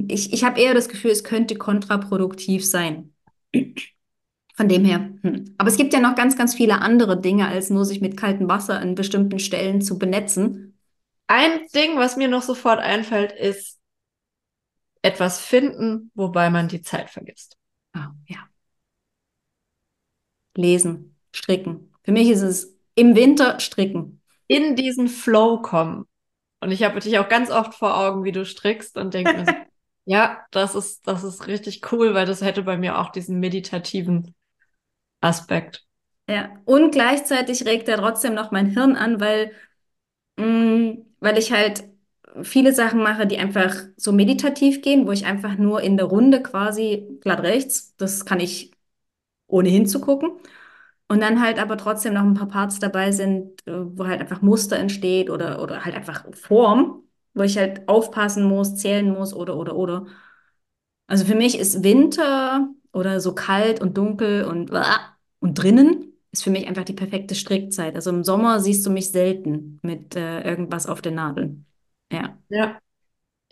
ich, 0.09 0.33
ich 0.33 0.45
habe 0.45 0.61
eher 0.61 0.75
das 0.75 0.89
Gefühl, 0.89 1.11
es 1.11 1.25
könnte 1.25 1.57
kontraproduktiv 1.57 2.65
sein. 2.65 3.15
Von 4.57 4.69
dem 4.69 4.85
her. 4.85 5.11
Hm. 5.23 5.55
Aber 5.59 5.69
es 5.69 5.77
gibt 5.77 5.93
ja 5.93 6.01
noch 6.01 6.15
ganz, 6.15 6.37
ganz 6.37 6.55
viele 6.55 6.81
andere 6.81 7.21
Dinge, 7.21 7.49
als 7.49 7.71
nur 7.71 7.85
sich 7.85 8.01
mit 8.01 8.17
kaltem 8.17 8.49
Wasser 8.49 8.79
an 8.79 8.95
bestimmten 8.95 9.39
Stellen 9.39 9.81
zu 9.81 9.99
benetzen. 9.99 10.79
Ein 11.27 11.67
Ding, 11.75 11.97
was 11.97 12.17
mir 12.17 12.29
noch 12.29 12.43
sofort 12.43 12.81
einfällt, 12.81 13.33
ist 13.33 13.79
etwas 15.03 15.41
finden, 15.41 16.11
wobei 16.15 16.51
man 16.51 16.69
die 16.69 16.83
Zeit 16.83 17.11
vergisst. 17.11 17.57
Ah, 17.93 18.11
ja. 18.27 18.39
Lesen, 20.57 21.17
stricken. 21.33 21.93
Für 22.03 22.13
mich 22.13 22.29
ist 22.29 22.43
es 22.43 22.77
im 22.95 23.15
Winter 23.15 23.61
stricken. 23.61 24.21
In 24.47 24.75
diesen 24.77 25.09
Flow 25.09 25.63
kommen. 25.63 26.07
Und 26.61 26.73
ich 26.73 26.83
habe 26.83 27.01
dich 27.01 27.19
auch 27.19 27.29
ganz 27.29 27.51
oft 27.51 27.75
vor 27.75 27.97
Augen, 27.97 28.25
wie 28.25 28.33
du 28.33 28.45
strickst 28.45 28.99
und 28.99 29.15
denke 29.15 29.33
mir 29.33 29.47
so, 29.47 29.53
ja, 30.05 30.45
das 30.51 30.75
ist, 30.75 31.07
das 31.07 31.25
ist 31.25 31.47
richtig 31.47 31.93
cool, 31.93 32.15
weil 32.15 32.27
das 32.27 32.43
hätte 32.43 32.63
bei 32.63 32.77
mir 32.77 32.99
auch 32.99 33.11
diesen 33.11 33.41
meditativen 33.41 34.35
Aspekt. 35.21 35.85
Ja, 36.29 36.51
und 36.65 36.93
gleichzeitig 36.93 37.67
regt 37.67 37.89
er 37.89 37.99
trotzdem 37.99 38.35
noch 38.35 38.51
mein 38.53 38.67
Hirn 38.71 38.97
an, 38.97 39.21
weil, 39.21 39.53
mh, 40.37 40.47
mm, 40.47 41.07
weil 41.21 41.39
ich 41.39 41.53
halt 41.53 41.85
viele 42.43 42.73
Sachen 42.75 43.03
mache, 43.03 43.27
die 43.27 43.39
einfach 43.39 43.75
so 43.97 44.13
meditativ 44.13 44.83
gehen, 44.83 45.07
wo 45.07 45.13
ich 45.13 45.27
einfach 45.27 45.57
nur 45.59 45.83
in 45.83 45.97
der 45.97 46.07
Runde 46.07 46.43
quasi 46.43 47.19
glatt 47.23 47.41
rechts, 47.43 47.97
das 47.97 48.25
kann 48.27 48.41
ich 48.41 48.73
ohne 49.49 49.69
hinzugucken. 49.71 50.33
Und 51.09 51.21
dann 51.23 51.43
halt 51.43 51.59
aber 51.61 51.77
trotzdem 51.79 52.15
noch 52.15 52.23
ein 52.23 52.35
paar 52.35 52.49
Parts 52.49 52.79
dabei 52.81 53.13
sind, 53.13 53.67
äh, 53.67 53.73
wo 53.99 54.07
halt 54.07 54.21
einfach 54.21 54.43
Muster 54.43 54.79
entsteht 54.79 55.31
oder, 55.31 55.63
oder 55.63 55.85
halt 55.85 55.95
einfach 55.97 56.25
Form, 56.35 57.05
wo 57.35 57.43
ich 57.45 57.59
halt 57.59 57.89
aufpassen 57.89 58.45
muss, 58.45 58.77
zählen 58.77 59.11
muss 59.11 59.35
oder, 59.35 59.57
oder, 59.57 59.77
oder. 59.77 60.07
Also 61.07 61.25
für 61.25 61.35
mich 61.35 61.59
ist 61.59 61.83
Winter 61.83 62.69
oder 62.93 63.21
so 63.21 63.35
kalt 63.35 63.81
und 63.81 63.97
dunkel 63.97 64.45
und, 64.45 64.71
und 65.41 65.55
drinnen 65.55 66.13
ist 66.33 66.45
für 66.45 66.51
mich 66.51 66.67
einfach 66.69 66.85
die 66.85 66.93
perfekte 66.93 67.35
Strickzeit. 67.35 67.95
Also 67.97 68.11
im 68.11 68.25
Sommer 68.25 68.61
siehst 68.61 68.87
du 68.87 68.91
mich 68.91 69.11
selten 69.11 69.81
mit 69.83 70.15
äh, 70.17 70.43
irgendwas 70.43 70.87
auf 70.87 71.03
den 71.03 71.15
Nadeln. 71.15 71.67
Ja. 72.13 72.39
Ja. 72.49 72.79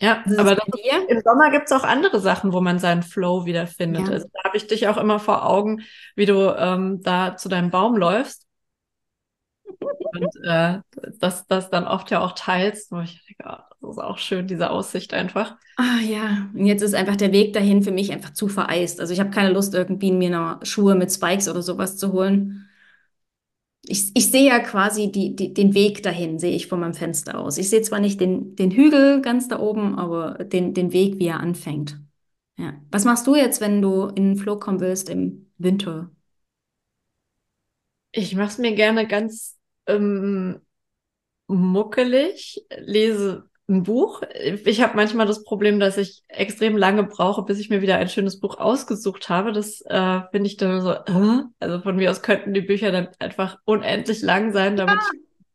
Ja, 0.01 0.23
aber 0.37 0.55
das, 0.55 0.65
im 1.09 1.19
Sommer 1.19 1.51
gibt 1.51 1.65
es 1.65 1.73
auch 1.73 1.83
andere 1.83 2.21
Sachen, 2.21 2.53
wo 2.53 2.61
man 2.61 2.79
seinen 2.79 3.03
Flow 3.03 3.45
wiederfindet. 3.45 4.07
Ja. 4.07 4.13
Also 4.13 4.29
da 4.31 4.43
habe 4.45 4.55
ich 4.55 4.65
dich 4.65 4.87
auch 4.87 4.95
immer 4.95 5.19
vor 5.19 5.45
Augen, 5.45 5.81
wie 6.15 6.25
du 6.25 6.55
ähm, 6.57 7.01
da 7.03 7.35
zu 7.35 7.49
deinem 7.49 7.69
Baum 7.69 7.97
läufst 7.97 8.47
und 10.11 10.43
äh, 10.43 10.79
das, 11.19 11.47
das 11.47 11.69
dann 11.69 11.85
oft 11.85 12.11
ja 12.11 12.21
auch 12.21 12.33
teilst, 12.33 12.91
wo 12.91 12.99
ich 13.01 13.25
denke, 13.25 13.43
oh, 13.45 13.87
das 13.87 13.97
ist 13.97 14.03
auch 14.03 14.17
schön, 14.17 14.47
diese 14.47 14.69
Aussicht 14.69 15.13
einfach. 15.13 15.57
Ah 15.77 15.99
ja, 16.01 16.49
und 16.53 16.65
jetzt 16.65 16.81
ist 16.81 16.95
einfach 16.95 17.15
der 17.15 17.31
Weg 17.31 17.53
dahin 17.53 17.83
für 17.83 17.91
mich 17.91 18.11
einfach 18.11 18.33
zu 18.33 18.47
vereist. 18.47 18.99
Also 18.99 19.13
ich 19.13 19.19
habe 19.19 19.29
keine 19.29 19.51
Lust, 19.51 19.73
irgendwie 19.73 20.11
mir 20.11 20.29
noch 20.29 20.65
Schuhe 20.65 20.95
mit 20.95 21.11
Spikes 21.11 21.47
oder 21.47 21.61
sowas 21.61 21.97
zu 21.97 22.11
holen. 22.11 22.67
Ich, 23.83 24.11
ich 24.13 24.29
sehe 24.29 24.47
ja 24.47 24.59
quasi 24.59 25.11
die, 25.11 25.35
die, 25.35 25.53
den 25.53 25.73
Weg 25.73 26.03
dahin, 26.03 26.37
sehe 26.37 26.55
ich 26.55 26.67
von 26.67 26.79
meinem 26.81 26.93
Fenster 26.93 27.39
aus. 27.39 27.57
Ich 27.57 27.69
sehe 27.69 27.81
zwar 27.81 27.99
nicht 27.99 28.19
den, 28.19 28.55
den 28.55 28.71
Hügel 28.71 29.21
ganz 29.21 29.47
da 29.47 29.59
oben, 29.59 29.97
aber 29.97 30.43
den, 30.43 30.73
den 30.73 30.91
Weg, 30.91 31.17
wie 31.17 31.27
er 31.27 31.39
anfängt. 31.39 31.99
Ja. 32.57 32.73
Was 32.91 33.05
machst 33.05 33.25
du 33.25 33.35
jetzt, 33.35 33.61
wenn 33.61 33.81
du 33.81 34.07
in 34.07 34.33
den 34.33 34.37
Flow 34.37 34.59
kommen 34.59 34.81
willst 34.81 35.09
im 35.09 35.49
Winter? 35.57 36.11
Ich 38.11 38.35
mache 38.35 38.49
es 38.49 38.57
mir 38.57 38.75
gerne 38.75 39.07
ganz 39.07 39.58
ähm, 39.89 40.61
muckelig, 41.47 42.65
lese 42.77 43.49
ein 43.69 43.83
Buch. 43.83 44.23
Ich 44.65 44.81
habe 44.81 44.95
manchmal 44.95 45.27
das 45.27 45.43
Problem, 45.43 45.79
dass 45.79 45.97
ich 45.97 46.23
extrem 46.27 46.75
lange 46.75 47.03
brauche, 47.03 47.43
bis 47.43 47.59
ich 47.59 47.69
mir 47.69 47.81
wieder 47.81 47.97
ein 47.97 48.09
schönes 48.09 48.39
Buch 48.39 48.57
ausgesucht 48.57 49.29
habe. 49.29 49.51
Das 49.51 49.81
äh, 49.81 50.21
finde 50.31 50.47
ich 50.47 50.57
dann 50.57 50.81
so, 50.81 50.91
äh? 50.91 51.43
also 51.59 51.81
von 51.81 51.95
mir 51.95 52.09
aus 52.11 52.21
könnten 52.21 52.53
die 52.53 52.61
Bücher 52.61 52.91
dann 52.91 53.09
einfach 53.19 53.59
unendlich 53.65 54.21
lang 54.21 54.51
sein, 54.51 54.75
damit 54.75 54.95
ja, 54.95 55.09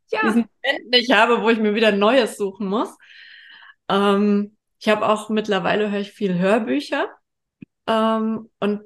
ich 0.06 0.12
ja. 0.12 0.20
diesen 0.22 0.48
Moment 0.62 0.90
nicht 0.90 1.12
habe, 1.12 1.42
wo 1.42 1.50
ich 1.50 1.58
mir 1.58 1.74
wieder 1.74 1.92
Neues 1.92 2.36
suchen 2.36 2.68
muss. 2.68 2.96
Ähm, 3.88 4.56
ich 4.78 4.88
habe 4.88 5.08
auch 5.08 5.28
mittlerweile 5.28 5.90
höre 5.90 6.00
ich 6.00 6.12
viel 6.12 6.38
Hörbücher 6.38 7.08
ähm, 7.88 8.50
und 8.60 8.82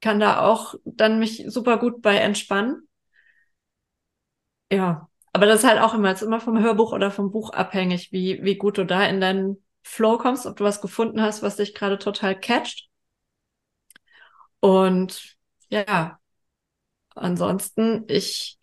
kann 0.00 0.20
da 0.20 0.42
auch 0.42 0.74
dann 0.84 1.18
mich 1.18 1.44
super 1.48 1.78
gut 1.78 2.02
bei 2.02 2.16
entspannen. 2.16 2.88
Ja, 4.72 5.08
aber 5.32 5.46
das 5.46 5.60
ist 5.60 5.68
halt 5.68 5.80
auch 5.80 5.94
immer, 5.94 6.10
ist 6.12 6.22
immer 6.22 6.40
vom 6.40 6.58
Hörbuch 6.60 6.92
oder 6.92 7.10
vom 7.10 7.30
Buch 7.30 7.50
abhängig, 7.52 8.10
wie, 8.12 8.42
wie 8.42 8.56
gut 8.56 8.78
du 8.78 8.84
da 8.84 9.04
in 9.06 9.20
deinen 9.20 9.62
Flow 9.82 10.18
kommst, 10.18 10.46
ob 10.46 10.56
du 10.56 10.64
was 10.64 10.80
gefunden 10.80 11.20
hast, 11.22 11.42
was 11.42 11.56
dich 11.56 11.74
gerade 11.74 11.98
total 11.98 12.38
catcht. 12.38 12.88
Und 14.60 15.36
ja, 15.70 16.20
ansonsten, 17.16 18.04
ich 18.08 18.58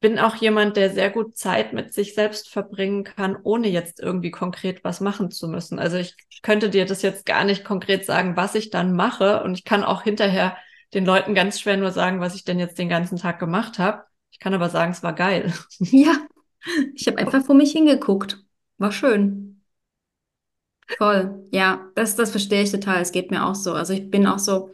bin 0.00 0.18
auch 0.18 0.36
jemand, 0.36 0.76
der 0.76 0.90
sehr 0.90 1.10
gut 1.10 1.36
Zeit 1.36 1.72
mit 1.72 1.94
sich 1.94 2.14
selbst 2.14 2.50
verbringen 2.50 3.04
kann, 3.04 3.36
ohne 3.42 3.68
jetzt 3.68 4.00
irgendwie 4.00 4.30
konkret 4.30 4.84
was 4.84 5.00
machen 5.00 5.30
zu 5.30 5.48
müssen. 5.48 5.78
Also 5.78 5.96
ich 5.96 6.14
könnte 6.42 6.68
dir 6.68 6.84
das 6.84 7.00
jetzt 7.02 7.24
gar 7.24 7.44
nicht 7.44 7.64
konkret 7.64 8.04
sagen, 8.04 8.36
was 8.36 8.54
ich 8.54 8.68
dann 8.70 8.94
mache. 8.94 9.42
Und 9.42 9.54
ich 9.54 9.64
kann 9.64 9.82
auch 9.82 10.02
hinterher 10.02 10.56
den 10.94 11.04
Leuten 11.06 11.34
ganz 11.34 11.60
schwer 11.60 11.76
nur 11.76 11.90
sagen, 11.92 12.20
was 12.20 12.34
ich 12.34 12.44
denn 12.44 12.58
jetzt 12.58 12.78
den 12.78 12.88
ganzen 12.88 13.18
Tag 13.18 13.38
gemacht 13.38 13.78
habe. 13.78 14.04
Ich 14.30 14.38
kann 14.38 14.54
aber 14.54 14.68
sagen, 14.70 14.92
es 14.92 15.02
war 15.02 15.14
geil. 15.14 15.52
Ja, 15.80 16.14
ich 16.94 17.06
habe 17.08 17.18
einfach 17.18 17.44
vor 17.44 17.54
mich 17.56 17.72
hingeguckt. 17.72 18.44
War 18.78 18.92
schön. 18.92 19.62
Voll. 20.98 21.46
Ja, 21.50 21.80
das, 21.94 22.14
das 22.16 22.30
verstehe 22.30 22.62
ich 22.62 22.70
total. 22.70 23.00
Es 23.00 23.12
geht 23.12 23.30
mir 23.30 23.44
auch 23.46 23.54
so. 23.54 23.72
Also 23.72 23.92
ich 23.94 24.10
bin 24.10 24.26
auch 24.26 24.38
so, 24.38 24.72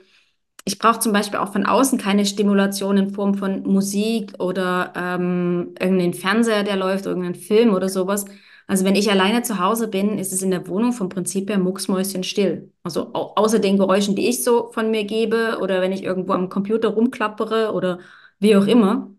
ich 0.65 0.79
brauche 0.79 1.01
zum 1.01 1.13
Beispiel 1.13 1.39
auch 1.41 1.53
von 1.53 1.67
außen 1.67 1.99
keine 1.99 2.27
Stimulation 2.27 2.99
in 2.99 3.11
Form 3.15 3.35
von 3.35 3.63
Musik 3.65 4.35
oder 4.41 4.93
ähm, 4.97 5.75
irgendeinen 5.81 6.15
Fernseher, 6.15 6.65
der 6.65 6.77
läuft, 6.77 7.07
irgendeinen 7.07 7.37
Film 7.37 7.75
oder 7.75 7.89
sowas. 7.89 8.27
Also 8.71 8.85
wenn 8.85 8.95
ich 8.95 9.11
alleine 9.11 9.43
zu 9.43 9.59
Hause 9.59 9.89
bin, 9.89 10.17
ist 10.17 10.33
es 10.33 10.43
in 10.43 10.53
der 10.53 10.69
Wohnung 10.69 10.93
vom 10.93 11.09
Prinzip 11.09 11.51
her 11.51 11.59
mucksmäuschenstill. 11.59 12.73
Also 12.85 13.13
au 13.15 13.33
außer 13.35 13.59
den 13.59 13.77
Geräuschen, 13.77 14.15
die 14.15 14.29
ich 14.29 14.45
so 14.45 14.71
von 14.71 14.93
mir 14.93 15.03
gebe 15.03 15.59
oder 15.61 15.81
wenn 15.81 15.91
ich 15.91 16.05
irgendwo 16.05 16.35
am 16.35 16.49
Computer 16.49 16.91
rumklappere 16.91 17.73
oder 17.73 17.99
wie 18.39 18.55
auch 18.55 18.69
immer 18.69 19.11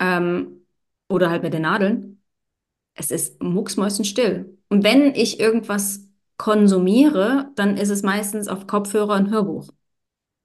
ähm, 0.00 0.66
oder 1.08 1.30
halt 1.30 1.42
mit 1.42 1.54
den 1.54 1.62
Nadeln. 1.62 2.20
Es 2.92 3.10
ist 3.10 3.42
mucksmäuschenstill. 3.42 4.58
Und 4.68 4.84
wenn 4.84 5.14
ich 5.14 5.40
irgendwas 5.40 6.06
konsumiere, 6.36 7.52
dann 7.56 7.78
ist 7.78 7.88
es 7.88 8.02
meistens 8.02 8.48
auf 8.48 8.66
Kopfhörer 8.66 9.14
und 9.14 9.30
Hörbuch. 9.30 9.70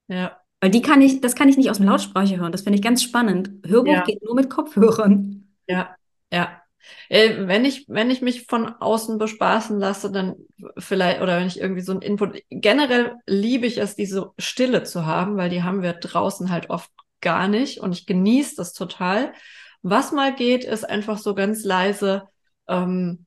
Ja. 0.07 0.39
Weil 0.61 0.71
die 0.71 0.81
kann 0.81 1.01
ich, 1.01 1.19
das 1.19 1.35
kann 1.35 1.49
ich 1.49 1.57
nicht 1.57 1.69
aus 1.69 1.77
dem 1.79 1.87
Lautsprecher 1.87 2.37
hören. 2.37 2.53
Das 2.53 2.61
finde 2.61 2.77
ich 2.77 2.81
ganz 2.81 3.03
spannend. 3.03 3.51
Hörbuch 3.67 3.91
ja. 3.91 4.03
geht 4.05 4.23
nur 4.23 4.33
mit 4.33 4.49
Kopfhörern. 4.49 5.45
Ja, 5.67 5.93
ja. 6.31 6.61
Äh, 7.09 7.47
wenn 7.47 7.65
ich, 7.65 7.85
wenn 7.87 8.09
ich 8.09 8.21
mich 8.21 8.45
von 8.47 8.67
außen 8.67 9.17
bespaßen 9.17 9.79
lasse, 9.79 10.11
dann 10.11 10.35
vielleicht, 10.77 11.21
oder 11.21 11.37
wenn 11.39 11.47
ich 11.47 11.59
irgendwie 11.59 11.81
so 11.81 11.93
ein 11.93 12.01
Input, 12.01 12.41
generell 12.49 13.15
liebe 13.27 13.65
ich 13.67 13.77
es, 13.77 13.95
diese 13.95 14.31
Stille 14.37 14.83
zu 14.83 15.05
haben, 15.05 15.37
weil 15.37 15.49
die 15.49 15.63
haben 15.63 15.81
wir 15.81 15.93
draußen 15.93 16.49
halt 16.49 16.69
oft 16.69 16.91
gar 17.21 17.47
nicht 17.47 17.79
und 17.79 17.91
ich 17.91 18.05
genieße 18.05 18.55
das 18.57 18.73
total. 18.73 19.33
Was 19.81 20.11
mal 20.11 20.35
geht, 20.35 20.63
ist 20.63 20.87
einfach 20.87 21.17
so 21.17 21.35
ganz 21.35 21.63
leise 21.63 22.23
ähm, 22.67 23.25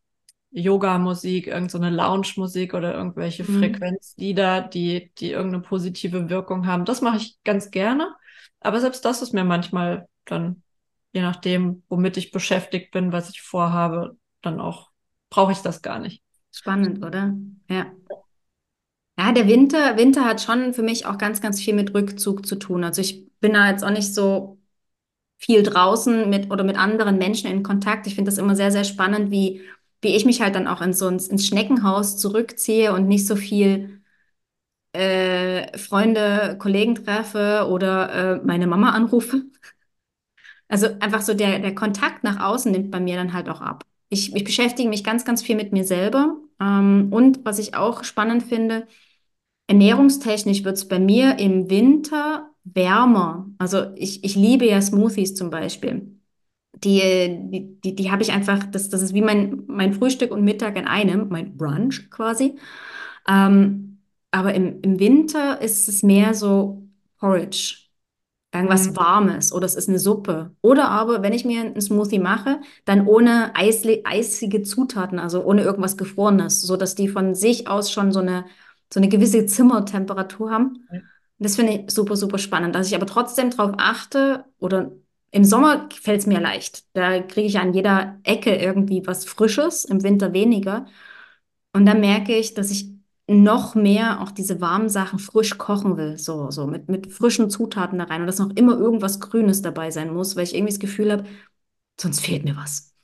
Yoga-Musik, 0.50 1.46
irgendeine 1.46 1.90
so 1.90 1.96
Lounge-Musik 1.96 2.74
oder 2.74 2.94
irgendwelche 2.94 3.44
mhm. 3.44 3.58
Frequenzlieder, 3.58 4.62
die, 4.62 5.12
die 5.18 5.32
irgendeine 5.32 5.62
positive 5.62 6.30
Wirkung 6.30 6.66
haben. 6.66 6.84
Das 6.84 7.00
mache 7.00 7.18
ich 7.18 7.38
ganz 7.44 7.70
gerne. 7.70 8.14
Aber 8.60 8.80
selbst 8.80 9.04
das 9.04 9.22
ist 9.22 9.34
mir 9.34 9.44
manchmal 9.44 10.08
dann, 10.24 10.62
je 11.18 11.22
nachdem, 11.22 11.82
womit 11.88 12.16
ich 12.16 12.30
beschäftigt 12.30 12.92
bin, 12.92 13.10
was 13.10 13.28
ich 13.30 13.42
vorhabe, 13.42 14.16
dann 14.40 14.60
auch, 14.60 14.90
brauche 15.30 15.50
ich 15.50 15.58
das 15.58 15.82
gar 15.82 15.98
nicht. 15.98 16.22
Spannend, 16.52 17.04
oder? 17.04 17.35
Ja. 17.68 17.87
Ja, 19.18 19.33
der 19.33 19.48
Winter, 19.48 19.96
Winter 19.96 20.24
hat 20.24 20.40
schon 20.40 20.72
für 20.74 20.85
mich 20.85 21.04
auch 21.04 21.18
ganz, 21.18 21.40
ganz 21.40 21.61
viel 21.61 21.74
mit 21.74 21.92
Rückzug 21.92 22.46
zu 22.46 22.54
tun. 22.54 22.85
Also 22.85 23.00
ich 23.00 23.28
bin 23.40 23.54
da 23.54 23.68
jetzt 23.68 23.83
auch 23.83 23.90
nicht 23.90 24.14
so 24.14 24.59
viel 25.38 25.64
draußen 25.64 26.31
mit 26.31 26.52
oder 26.52 26.62
mit 26.62 26.78
anderen 26.78 27.18
Menschen 27.18 27.50
in 27.50 27.64
Kontakt. 27.64 28.07
Ich 28.07 28.14
finde 28.14 28.31
das 28.31 28.38
immer 28.38 28.54
sehr, 28.54 28.70
sehr 28.70 28.85
spannend, 28.85 29.31
wie 29.33 29.62
wie 30.00 30.14
ich 30.14 30.24
mich 30.24 30.40
halt 30.40 30.54
dann 30.54 30.68
auch 30.68 30.81
in 30.81 30.92
so 30.92 31.09
ins, 31.09 31.26
ins 31.26 31.48
Schneckenhaus 31.48 32.16
zurückziehe 32.18 32.92
und 32.92 33.09
nicht 33.09 33.26
so 33.26 33.35
viel 33.35 34.00
äh, 34.92 35.76
Freunde, 35.78 36.57
Kollegen 36.59 36.94
treffe 36.96 37.68
oder 37.70 38.38
äh, 38.40 38.46
meine 38.46 38.66
Mama 38.66 38.90
anrufe. 38.92 39.42
Also 40.68 40.88
einfach 41.00 41.22
so 41.22 41.35
der, 41.35 41.59
der 41.59 41.74
Kontakt 41.74 42.24
nach 42.24 42.40
außen 42.40 42.70
nimmt 42.70 42.90
bei 42.90 43.00
mir 43.00 43.16
dann 43.16 43.33
halt 43.33 43.48
auch 43.48 43.61
ab. 43.61 43.85
Ich, 44.11 44.35
ich 44.35 44.44
beschäftige 44.44 44.88
mich 44.88 45.04
ganz, 45.04 45.24
ganz 45.24 45.42
viel 45.42 45.57
mit 45.57 45.72
mir 45.72 45.85
selber. 45.85 46.37
Ähm, 46.61 47.09
und 47.11 47.44
was 47.44 47.59
ich 47.59 47.74
auch 47.74 48.04
spannend 48.04 48.42
finde, 48.42 48.87
ernährungstechnisch 49.66 50.64
wird 50.64 50.76
es 50.76 50.88
bei 50.88 50.98
mir 50.98 51.38
im 51.38 51.70
Winter 51.70 52.50
wärmer. 52.64 53.46
Also 53.59 53.94
ich, 53.96 54.24
ich 54.24 54.35
liebe 54.37 54.66
ja 54.66 54.81
Smoothies 54.81 55.35
zum 55.35 55.50
Beispiel 55.50 56.18
die, 56.85 57.00
die, 57.50 57.81
die, 57.81 57.94
die 57.94 58.11
habe 58.11 58.22
ich 58.22 58.33
einfach, 58.33 58.64
das, 58.64 58.88
das 58.88 59.02
ist 59.02 59.14
wie 59.14 59.22
mein, 59.22 59.64
mein 59.66 59.92
Frühstück 59.94 60.31
und 60.31 60.44
Mittag 60.44 60.76
in 60.76 60.87
einem, 60.87 61.28
mein 61.28 61.57
Brunch 61.57 62.11
quasi. 62.11 62.57
Ähm, 63.28 63.98
aber 64.31 64.54
im, 64.54 64.81
im 64.83 65.00
Winter 65.00 65.61
ist 65.61 65.88
es 65.88 66.02
mehr 66.02 66.35
so 66.35 66.87
Porridge, 67.18 67.88
irgendwas 68.52 68.90
mhm. 68.90 68.96
Warmes 68.96 69.52
oder 69.52 69.66
es 69.66 69.74
ist 69.74 69.88
eine 69.88 69.98
Suppe. 69.98 70.54
Oder 70.62 70.88
aber, 70.88 71.22
wenn 71.22 71.32
ich 71.32 71.44
mir 71.44 71.61
einen 71.61 71.80
Smoothie 71.80 72.18
mache, 72.18 72.61
dann 72.84 73.06
ohne 73.06 73.54
eisli 73.54 74.02
eisige 74.04 74.62
Zutaten, 74.62 75.18
also 75.18 75.44
ohne 75.44 75.62
irgendwas 75.62 75.96
Gefrorenes, 75.96 76.62
sodass 76.62 76.94
die 76.94 77.08
von 77.08 77.34
sich 77.34 77.68
aus 77.68 77.92
schon 77.92 78.12
so 78.12 78.20
eine, 78.20 78.46
so 78.92 79.00
eine 79.00 79.08
gewisse 79.08 79.46
Zimmertemperatur 79.46 80.50
haben. 80.50 80.87
Das 81.38 81.56
finde 81.56 81.72
ich 81.72 81.90
super, 81.90 82.16
super 82.16 82.38
spannend. 82.38 82.74
Dass 82.74 82.88
ich 82.88 82.96
aber 82.96 83.06
trotzdem 83.06 83.50
darauf 83.50 83.74
achte 83.78 84.44
oder 84.58 84.92
im 85.30 85.44
Sommer 85.44 85.88
fällt 85.92 86.20
es 86.20 86.26
mir 86.26 86.40
leicht. 86.40 86.84
Da 86.94 87.20
kriege 87.20 87.46
ich 87.46 87.58
an 87.58 87.74
jeder 87.74 88.18
Ecke 88.24 88.56
irgendwie 88.56 89.06
was 89.06 89.26
Frisches, 89.26 89.84
im 89.84 90.02
Winter 90.02 90.32
weniger. 90.32 90.87
Und 91.74 91.87
dann 91.87 92.00
merke 92.00 92.34
ich, 92.34 92.54
dass 92.54 92.70
ich 92.70 92.97
noch 93.28 93.74
mehr 93.74 94.22
auch 94.22 94.30
diese 94.30 94.60
warmen 94.60 94.88
Sachen 94.88 95.18
frisch 95.18 95.58
kochen 95.58 95.96
will, 95.96 96.18
so, 96.18 96.50
so 96.50 96.66
mit, 96.66 96.88
mit 96.88 97.12
frischen 97.12 97.50
Zutaten 97.50 97.98
da 97.98 98.04
rein 98.04 98.22
und 98.22 98.26
dass 98.26 98.38
noch 98.38 98.50
immer 98.56 98.78
irgendwas 98.78 99.20
Grünes 99.20 99.62
dabei 99.62 99.90
sein 99.90 100.12
muss, 100.14 100.34
weil 100.36 100.44
ich 100.44 100.54
irgendwie 100.54 100.72
das 100.72 100.80
Gefühl 100.80 101.12
habe, 101.12 101.24
sonst 102.00 102.20
fehlt 102.20 102.44
mir 102.44 102.56
was. 102.56 102.94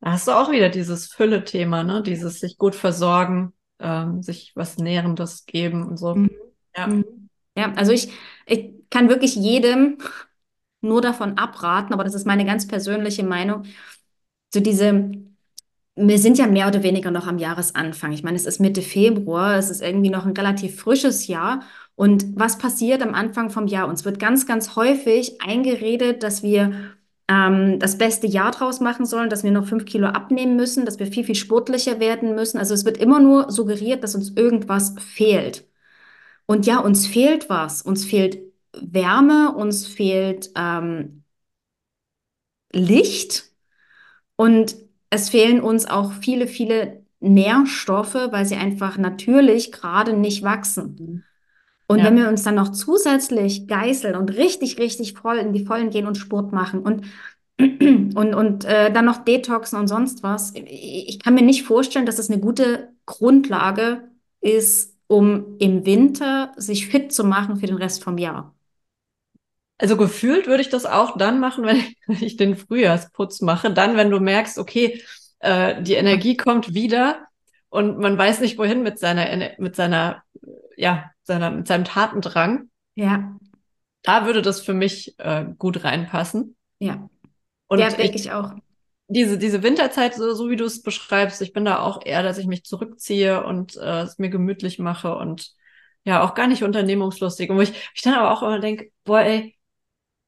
Da 0.00 0.12
hast 0.12 0.28
du 0.28 0.32
auch 0.32 0.50
wieder 0.50 0.68
dieses 0.68 1.08
Fülle-Thema, 1.08 1.82
ne? 1.82 2.02
Dieses 2.02 2.40
sich 2.40 2.56
gut 2.56 2.74
versorgen, 2.76 3.52
ähm, 3.80 4.22
sich 4.22 4.52
was 4.54 4.78
Nährendes 4.78 5.44
geben 5.46 5.86
und 5.86 5.96
so. 5.96 6.14
Mhm. 6.14 6.30
Ja. 6.76 6.86
Mhm. 6.86 7.28
ja, 7.56 7.72
also 7.74 7.92
ich, 7.92 8.12
ich 8.46 8.74
kann 8.90 9.08
wirklich 9.08 9.34
jedem 9.34 9.98
nur 10.80 11.00
davon 11.00 11.36
abraten, 11.36 11.92
aber 11.92 12.04
das 12.04 12.14
ist 12.14 12.26
meine 12.26 12.44
ganz 12.44 12.68
persönliche 12.68 13.24
Meinung, 13.24 13.64
so 14.54 14.60
diese, 14.60 15.10
wir 15.98 16.18
sind 16.18 16.38
ja 16.38 16.46
mehr 16.46 16.68
oder 16.68 16.82
weniger 16.82 17.10
noch 17.10 17.26
am 17.26 17.38
Jahresanfang. 17.38 18.12
Ich 18.12 18.22
meine, 18.22 18.36
es 18.36 18.46
ist 18.46 18.60
Mitte 18.60 18.82
Februar, 18.82 19.56
es 19.56 19.70
ist 19.70 19.82
irgendwie 19.82 20.10
noch 20.10 20.26
ein 20.26 20.36
relativ 20.36 20.80
frisches 20.80 21.26
Jahr. 21.26 21.62
Und 21.96 22.36
was 22.36 22.58
passiert 22.58 23.02
am 23.02 23.14
Anfang 23.14 23.50
vom 23.50 23.66
Jahr? 23.66 23.88
Uns 23.88 24.04
wird 24.04 24.20
ganz, 24.20 24.46
ganz 24.46 24.76
häufig 24.76 25.42
eingeredet, 25.42 26.22
dass 26.22 26.42
wir 26.42 26.72
ähm, 27.28 27.78
das 27.80 27.98
beste 27.98 28.26
Jahr 28.26 28.52
draus 28.52 28.80
machen 28.80 29.06
sollen, 29.06 29.30
dass 29.30 29.44
wir 29.44 29.50
noch 29.50 29.66
fünf 29.66 29.84
Kilo 29.84 30.06
abnehmen 30.08 30.56
müssen, 30.56 30.84
dass 30.86 30.98
wir 30.98 31.06
viel, 31.08 31.24
viel 31.24 31.34
sportlicher 31.34 32.00
werden 32.00 32.34
müssen. 32.34 32.58
Also 32.58 32.74
es 32.74 32.84
wird 32.84 32.98
immer 32.98 33.20
nur 33.20 33.50
suggeriert, 33.50 34.04
dass 34.04 34.14
uns 34.14 34.30
irgendwas 34.36 34.94
fehlt. 34.98 35.66
Und 36.46 36.66
ja, 36.66 36.78
uns 36.80 37.06
fehlt 37.06 37.50
was. 37.50 37.82
Uns 37.82 38.04
fehlt 38.04 38.38
Wärme, 38.80 39.54
uns 39.54 39.86
fehlt 39.86 40.50
ähm, 40.56 41.24
Licht 42.72 43.50
und 44.36 44.76
es 45.10 45.30
fehlen 45.30 45.60
uns 45.60 45.86
auch 45.86 46.12
viele, 46.12 46.46
viele 46.46 47.02
Nährstoffe, 47.20 48.14
weil 48.14 48.46
sie 48.46 48.56
einfach 48.56 48.98
natürlich 48.98 49.72
gerade 49.72 50.12
nicht 50.12 50.42
wachsen. 50.42 51.24
Und 51.86 52.00
ja. 52.00 52.04
wenn 52.04 52.16
wir 52.16 52.28
uns 52.28 52.42
dann 52.42 52.54
noch 52.54 52.70
zusätzlich 52.70 53.66
geißeln 53.66 54.14
und 54.14 54.36
richtig, 54.36 54.78
richtig 54.78 55.14
voll 55.14 55.38
in 55.38 55.52
die 55.52 55.64
Vollen 55.64 55.90
gehen 55.90 56.06
und 56.06 56.16
Sport 56.16 56.52
machen 56.52 56.80
und, 56.80 57.06
und, 57.58 58.34
und 58.34 58.64
äh, 58.66 58.92
dann 58.92 59.06
noch 59.06 59.24
Detoxen 59.24 59.78
und 59.78 59.88
sonst 59.88 60.22
was, 60.22 60.52
ich 60.54 61.18
kann 61.18 61.34
mir 61.34 61.42
nicht 61.42 61.64
vorstellen, 61.64 62.06
dass 62.06 62.16
das 62.16 62.30
eine 62.30 62.40
gute 62.40 62.90
Grundlage 63.06 64.02
ist, 64.40 64.96
um 65.06 65.56
im 65.58 65.86
Winter 65.86 66.52
sich 66.56 66.86
fit 66.86 67.10
zu 67.10 67.24
machen 67.24 67.56
für 67.56 67.66
den 67.66 67.76
Rest 67.76 68.04
vom 68.04 68.18
Jahr. 68.18 68.54
Also 69.78 69.96
gefühlt 69.96 70.48
würde 70.48 70.60
ich 70.60 70.68
das 70.68 70.86
auch 70.86 71.16
dann 71.16 71.40
machen, 71.40 71.64
wenn 71.64 71.82
ich 72.20 72.36
den 72.36 72.56
Frühjahrsputz 72.56 73.40
mache. 73.40 73.72
Dann, 73.72 73.96
wenn 73.96 74.10
du 74.10 74.20
merkst, 74.20 74.58
okay, 74.58 75.02
äh, 75.38 75.82
die 75.82 75.94
Energie 75.94 76.36
kommt 76.36 76.74
wieder 76.74 77.26
und 77.70 77.98
man 77.98 78.18
weiß 78.18 78.40
nicht 78.40 78.58
wohin 78.58 78.82
mit 78.82 78.98
seiner, 78.98 79.52
mit 79.58 79.76
seiner, 79.76 80.22
ja, 80.76 81.10
seiner, 81.22 81.50
mit 81.50 81.66
seinem 81.66 81.84
Tatendrang. 81.84 82.70
Ja. 82.94 83.36
Da 84.02 84.26
würde 84.26 84.42
das 84.42 84.60
für 84.60 84.74
mich 84.74 85.18
äh, 85.18 85.44
gut 85.58 85.84
reinpassen. 85.84 86.56
Ja. 86.78 87.08
Und 87.66 87.78
ja, 87.78 87.90
denke 87.90 88.16
ich 88.16 88.32
auch. 88.32 88.52
Diese, 89.08 89.38
diese 89.38 89.62
Winterzeit, 89.62 90.14
so, 90.14 90.34
so 90.34 90.50
wie 90.50 90.56
du 90.56 90.64
es 90.64 90.82
beschreibst, 90.82 91.40
ich 91.40 91.52
bin 91.52 91.64
da 91.64 91.80
auch 91.80 92.04
eher, 92.04 92.22
dass 92.22 92.38
ich 92.38 92.46
mich 92.46 92.64
zurückziehe 92.64 93.44
und 93.44 93.76
äh, 93.76 94.02
es 94.02 94.18
mir 94.18 94.28
gemütlich 94.28 94.78
mache 94.78 95.14
und 95.16 95.52
ja, 96.04 96.22
auch 96.22 96.34
gar 96.34 96.46
nicht 96.46 96.62
unternehmungslustig. 96.62 97.50
Und 97.50 97.56
wo 97.56 97.60
ich, 97.60 97.72
ich 97.94 98.02
dann 98.02 98.14
aber 98.14 98.32
auch 98.32 98.42
immer 98.42 98.60
denke, 98.60 98.90
boah, 99.04 99.20
ey, 99.20 99.57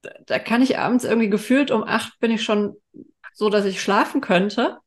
da, 0.02 0.38
kann 0.38 0.62
ich 0.62 0.78
abends 0.78 1.04
irgendwie 1.04 1.30
gefühlt 1.30 1.70
um 1.70 1.84
acht 1.84 2.18
bin 2.20 2.30
ich 2.30 2.42
schon 2.42 2.76
so, 3.32 3.48
dass 3.50 3.64
ich 3.64 3.80
schlafen 3.80 4.20
könnte. 4.20 4.78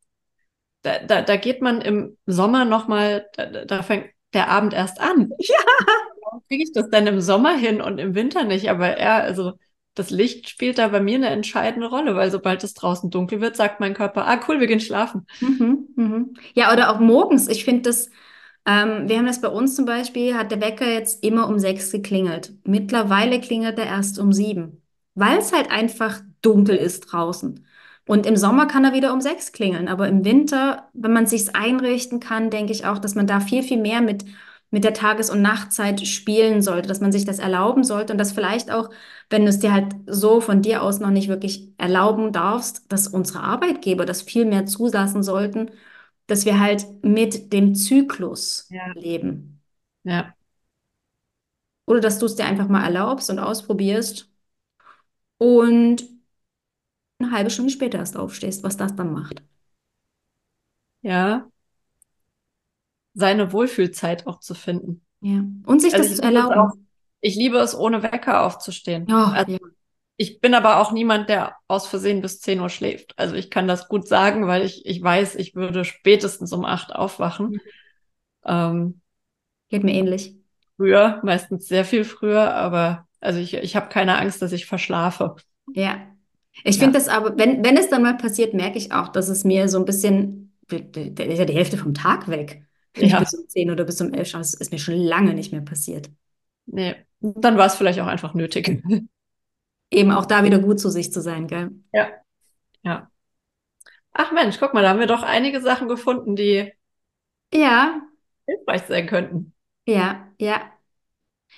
Da, 0.82 0.98
da, 0.98 1.22
da 1.22 1.36
geht 1.36 1.62
man 1.62 1.80
im 1.80 2.16
Sommer 2.26 2.64
nochmal, 2.64 3.26
da, 3.34 3.64
da 3.64 3.82
fängt 3.82 4.10
der 4.32 4.48
Abend 4.48 4.74
erst 4.74 5.00
an. 5.00 5.30
Ja. 5.38 5.56
Warum 6.22 6.42
kriege 6.48 6.64
ich 6.64 6.72
das 6.72 6.88
denn 6.90 7.06
im 7.06 7.20
Sommer 7.20 7.56
hin 7.56 7.80
und 7.80 7.98
im 7.98 8.14
Winter 8.14 8.44
nicht? 8.44 8.68
Aber 8.70 8.88
er, 8.88 9.22
also 9.22 9.52
das 9.94 10.10
Licht 10.10 10.48
spielt 10.48 10.78
da 10.78 10.88
bei 10.88 11.00
mir 11.00 11.16
eine 11.16 11.28
entscheidende 11.28 11.88
Rolle, 11.88 12.16
weil 12.16 12.30
sobald 12.30 12.64
es 12.64 12.74
draußen 12.74 13.10
dunkel 13.10 13.40
wird, 13.40 13.56
sagt 13.56 13.80
mein 13.80 13.94
Körper, 13.94 14.26
ah 14.26 14.40
cool, 14.48 14.58
wir 14.60 14.66
gehen 14.66 14.80
schlafen. 14.80 15.26
Mhm, 15.40 15.88
mhm. 15.94 16.34
Ja, 16.54 16.72
oder 16.72 16.90
auch 16.90 16.98
morgens. 16.98 17.48
Ich 17.48 17.64
finde 17.64 17.82
das, 17.82 18.10
ähm, 18.66 19.08
wir 19.08 19.18
haben 19.18 19.26
das 19.26 19.40
bei 19.40 19.48
uns 19.48 19.76
zum 19.76 19.84
Beispiel, 19.84 20.34
hat 20.34 20.50
der 20.50 20.60
Wecker 20.60 20.90
jetzt 20.90 21.22
immer 21.22 21.48
um 21.48 21.58
sechs 21.58 21.92
geklingelt. 21.92 22.52
Mittlerweile 22.64 23.40
klingelt 23.40 23.78
er 23.78 23.86
erst 23.86 24.18
um 24.18 24.32
sieben, 24.32 24.82
weil 25.14 25.38
es 25.38 25.52
halt 25.52 25.70
einfach 25.70 26.20
dunkel 26.42 26.76
ist 26.76 27.00
draußen. 27.12 27.66
Und 28.06 28.26
im 28.26 28.36
Sommer 28.36 28.66
kann 28.66 28.84
er 28.84 28.92
wieder 28.92 29.12
um 29.12 29.20
sechs 29.20 29.52
klingeln, 29.52 29.88
aber 29.88 30.08
im 30.08 30.24
Winter, 30.24 30.88
wenn 30.92 31.12
man 31.12 31.26
sich's 31.26 31.48
einrichten 31.54 32.20
kann, 32.20 32.50
denke 32.50 32.72
ich 32.72 32.84
auch, 32.86 32.98
dass 32.98 33.14
man 33.14 33.26
da 33.26 33.40
viel, 33.40 33.62
viel 33.62 33.80
mehr 33.80 34.00
mit 34.02 34.24
mit 34.70 34.82
der 34.82 34.94
Tages- 34.94 35.30
und 35.30 35.40
Nachtzeit 35.40 36.04
spielen 36.06 36.60
sollte, 36.60 36.88
dass 36.88 37.00
man 37.00 37.12
sich 37.12 37.24
das 37.24 37.38
erlauben 37.38 37.84
sollte 37.84 38.12
und 38.12 38.18
dass 38.18 38.32
vielleicht 38.32 38.72
auch, 38.72 38.90
wenn 39.30 39.42
du 39.44 39.48
es 39.50 39.60
dir 39.60 39.72
halt 39.72 39.94
so 40.06 40.40
von 40.40 40.62
dir 40.62 40.82
aus 40.82 40.98
noch 40.98 41.10
nicht 41.10 41.28
wirklich 41.28 41.68
erlauben 41.78 42.32
darfst, 42.32 42.90
dass 42.90 43.06
unsere 43.06 43.40
Arbeitgeber 43.40 44.04
das 44.04 44.22
viel 44.22 44.44
mehr 44.44 44.66
zulassen 44.66 45.22
sollten, 45.22 45.70
dass 46.26 46.44
wir 46.44 46.58
halt 46.60 46.86
mit 47.04 47.52
dem 47.52 47.74
Zyklus 47.74 48.68
Ja. 48.68 48.92
leben. 48.94 49.62
Ja, 50.04 50.34
Oder 51.86 52.00
dass 52.00 52.18
du 52.18 52.26
es 52.26 52.36
dir 52.36 52.44
einfach 52.46 52.68
mal 52.68 52.84
erlaubst 52.84 53.30
und 53.30 53.38
ausprobierst 53.38 54.30
und 55.38 56.04
eine 57.18 57.32
halbe 57.32 57.50
Stunde 57.50 57.72
später 57.72 57.98
erst 57.98 58.16
aufstehst, 58.16 58.62
was 58.62 58.76
das 58.76 58.94
dann 58.94 59.12
macht. 59.12 59.42
ja. 61.02 61.48
Seine 63.14 63.52
Wohlfühlzeit 63.52 64.26
auch 64.26 64.40
zu 64.40 64.54
finden. 64.54 65.04
Ja. 65.20 65.44
Und 65.66 65.80
sich 65.80 65.92
Also 65.92 66.08
das 66.08 66.16
zu 66.16 66.22
es 66.22 66.50
auch, 66.50 66.50
erlauben. 66.50 66.88
ich 67.20 67.36
liebe 67.36 67.58
es, 67.58 67.74
ohne 67.76 68.02
Wecker 68.02 68.42
aufzustehen. 68.44 69.06
Ja, 69.08 69.32
Also 69.32 69.52
ja. 69.52 69.58
ich 70.16 70.40
bin 70.40 70.54
aber 70.54 70.78
auch 70.80 70.92
niemand, 70.92 71.28
der 71.28 71.56
aus 71.68 71.86
Versehen 71.86 72.20
bis 72.22 72.40
10 72.40 72.60
Uhr 72.60 72.68
schläft. 72.70 73.14
Also 73.18 73.34
ich 73.36 73.50
kann 73.50 73.68
das 73.68 73.88
gut 73.88 74.06
sagen, 74.08 74.46
weil 74.46 74.62
ich, 74.64 74.86
ich 74.86 75.02
weiß, 75.02 75.36
ich 75.36 75.54
würde 75.54 75.84
spätestens 75.84 76.52
um 76.52 76.64
8 76.64 76.94
aufwachen. 76.94 77.60
Ähm, 78.46 79.00
Geht 79.68 79.84
mir 79.84 79.92
ähnlich. 79.92 80.34
früher, 80.76 81.20
meistens 81.24 81.66
sehr 81.68 81.84
viel 81.84 82.04
früher, 82.04 82.54
aber 82.54 83.03
also 83.24 83.38
ich, 83.40 83.54
ich 83.54 83.76
habe 83.76 83.88
keine 83.88 84.18
Angst, 84.18 84.42
dass 84.42 84.52
ich 84.52 84.66
verschlafe. 84.66 85.36
Ja. 85.74 86.06
Ich 86.64 86.76
Ja. 86.76 86.82
finde 86.84 86.98
das 86.98 87.08
aber, 87.08 87.36
wenn, 87.36 87.64
wenn 87.64 87.76
es 87.76 87.88
dann 87.88 88.02
mal 88.02 88.16
passiert, 88.16 88.54
merke 88.54 88.78
ich 88.78 88.92
auch, 88.92 89.08
dass 89.08 89.28
es 89.28 89.44
mir 89.44 89.68
so 89.68 89.78
ein 89.78 89.84
bisschen, 89.84 90.56
da 90.68 90.76
ist 91.24 91.38
ja 91.38 91.44
die 91.44 91.54
Hälfte 91.54 91.76
vom 91.76 91.94
Tag 91.94 92.28
weg. 92.28 92.62
Wenn 92.94 93.06
ich 93.06 93.12
Ja. 93.12 93.20
bis 93.20 93.34
um 93.34 93.48
10 93.48 93.70
oder 93.70 93.84
bis 93.84 94.00
um 94.00 94.12
11 94.12 94.28
schaue, 94.28 94.40
das 94.40 94.54
ist 94.54 94.70
mir 94.72 94.78
schon 94.78 94.94
lange 94.94 95.34
nicht 95.34 95.52
mehr 95.52 95.62
passiert. 95.62 96.10
Nee, 96.66 96.94
dann 97.20 97.56
war 97.58 97.66
es 97.66 97.74
vielleicht 97.74 98.00
auch 98.00 98.06
einfach 98.06 98.34
nötig. 98.34 98.82
Eben 99.90 100.10
auch 100.12 100.26
da 100.26 100.44
wieder 100.44 100.58
gut 100.58 100.80
zu 100.80 100.90
sich 100.90 101.12
zu 101.12 101.20
sein, 101.20 101.46
gell? 101.46 101.70
Ja. 101.92 102.22
Ja. 102.82 103.10
Ach 104.12 104.32
Mensch, 104.32 104.58
guck 104.58 104.72
mal, 104.74 104.82
da 104.82 104.88
haben 104.90 105.00
wir 105.00 105.06
doch 105.06 105.22
einige 105.22 105.60
Sachen 105.60 105.88
gefunden, 105.88 106.36
die 106.36 106.72
Ja, 107.52 108.02
hilfreich 108.46 108.82
sein 108.88 109.06
könnten. 109.06 109.52
ja, 109.86 110.32
ja. 110.38 110.73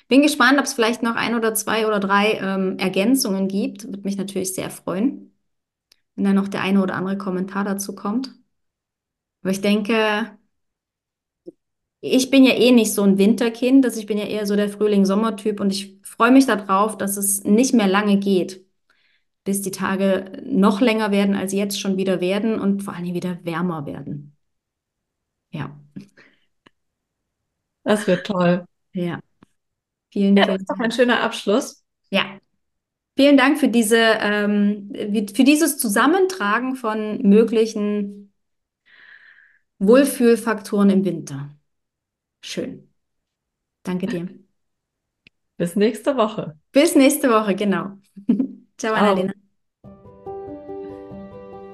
Bin 0.09 0.23
gespannt, 0.23 0.59
ob 0.59 0.65
es 0.67 0.75
vielleicht 0.75 1.03
noch 1.03 1.17
ein 1.17 1.35
oder 1.35 1.55
zwei 1.55 1.87
oder 1.87 2.01
drei 2.01 2.33
ähm, 2.41 2.79
Ergänzungen 2.79 3.49
gibt. 3.49 3.85
Würde 3.87 4.03
mich 4.03 4.17
natürlich 4.17 4.55
sehr 4.55 4.71
freuen, 4.71 5.35
wenn 6.17 6.25
da 6.27 6.33
noch 6.35 6.49
der 6.49 6.63
eine 6.63 6.83
oder 6.83 6.95
andere 6.97 7.19
Kommentar 7.19 7.65
dazu 7.65 7.95
kommt. 7.95 8.35
Aber 9.43 9.51
ich 9.51 9.61
denke, 9.63 10.37
ich 12.01 12.31
bin 12.31 12.45
ja 12.45 12.53
eh 12.55 12.71
nicht 12.73 12.93
so 12.95 13.03
ein 13.03 13.19
Winterkind, 13.19 13.85
also 13.85 13.99
ich 14.01 14.07
bin 14.07 14.19
ja 14.19 14.25
eher 14.27 14.47
so 14.47 14.57
der 14.57 14.69
Frühling-Sommer-Typ 14.69 15.61
und 15.61 15.71
ich 15.73 15.99
freue 16.03 16.31
mich 16.31 16.47
darauf, 16.47 16.97
dass 16.97 17.17
es 17.17 17.45
nicht 17.45 17.75
mehr 17.75 17.89
lange 17.89 18.19
geht, 18.19 18.65
bis 19.45 19.63
die 19.63 19.73
Tage 19.73 20.43
noch 20.47 20.81
länger 20.83 21.11
werden, 21.13 21.35
als 21.37 21.53
jetzt 21.55 21.81
schon 21.81 21.97
wieder 21.99 22.21
werden 22.21 22.61
und 22.61 22.83
vor 22.85 22.95
allem 22.95 23.15
wieder 23.15 23.39
wärmer 23.45 23.87
werden. 23.87 24.37
Ja, 25.51 25.77
Das 27.85 28.07
wird 28.07 28.27
toll. 28.27 28.67
ja. 28.93 29.21
Vielen, 30.13 30.37
Ja, 30.37 30.47
das 30.47 30.57
vielen 30.57 30.61
ist 30.61 30.71
doch 30.71 30.79
Dank. 30.79 30.85
ein 30.85 30.93
schöner 30.93 31.23
Abschluss. 31.23 31.85
Ja, 32.11 32.25
vielen 33.17 33.37
Dank 33.37 33.59
für 33.59 33.69
diese, 33.69 33.97
ähm, 33.99 34.93
für 35.35 35.45
dieses 35.45 35.79
Zusammentragen 35.79 36.77
von 36.77 37.23
möglichen 37.23 38.33
Wohlfühlfaktoren 39.79 40.91
im 40.91 41.05
Winter. 41.05 41.57
Schön. 42.43 42.89
Danke 43.85 44.09
dir. 44.09 44.29
Bis 45.59 45.77
nächste 45.77 46.17
Woche. 46.17 46.59
Bis 46.73 46.95
nächste 46.95 47.31
Woche, 47.31 47.55
genau. 47.55 47.99
Ciao, 48.79 48.95
Ciao. 48.95 48.95
Annalena. 48.95 49.33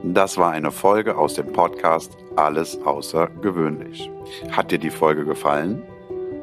Das 0.05 0.37
war 0.37 0.51
eine 0.53 0.71
Folge 0.73 1.17
aus 1.17 1.35
dem 1.35 1.53
Podcast 1.53 2.17
Alles 2.37 2.79
außergewöhnlich. 2.83 4.11
Hat 4.51 4.71
dir 4.71 4.79
die 4.79 4.91
Folge 4.91 5.25
gefallen? 5.25 5.83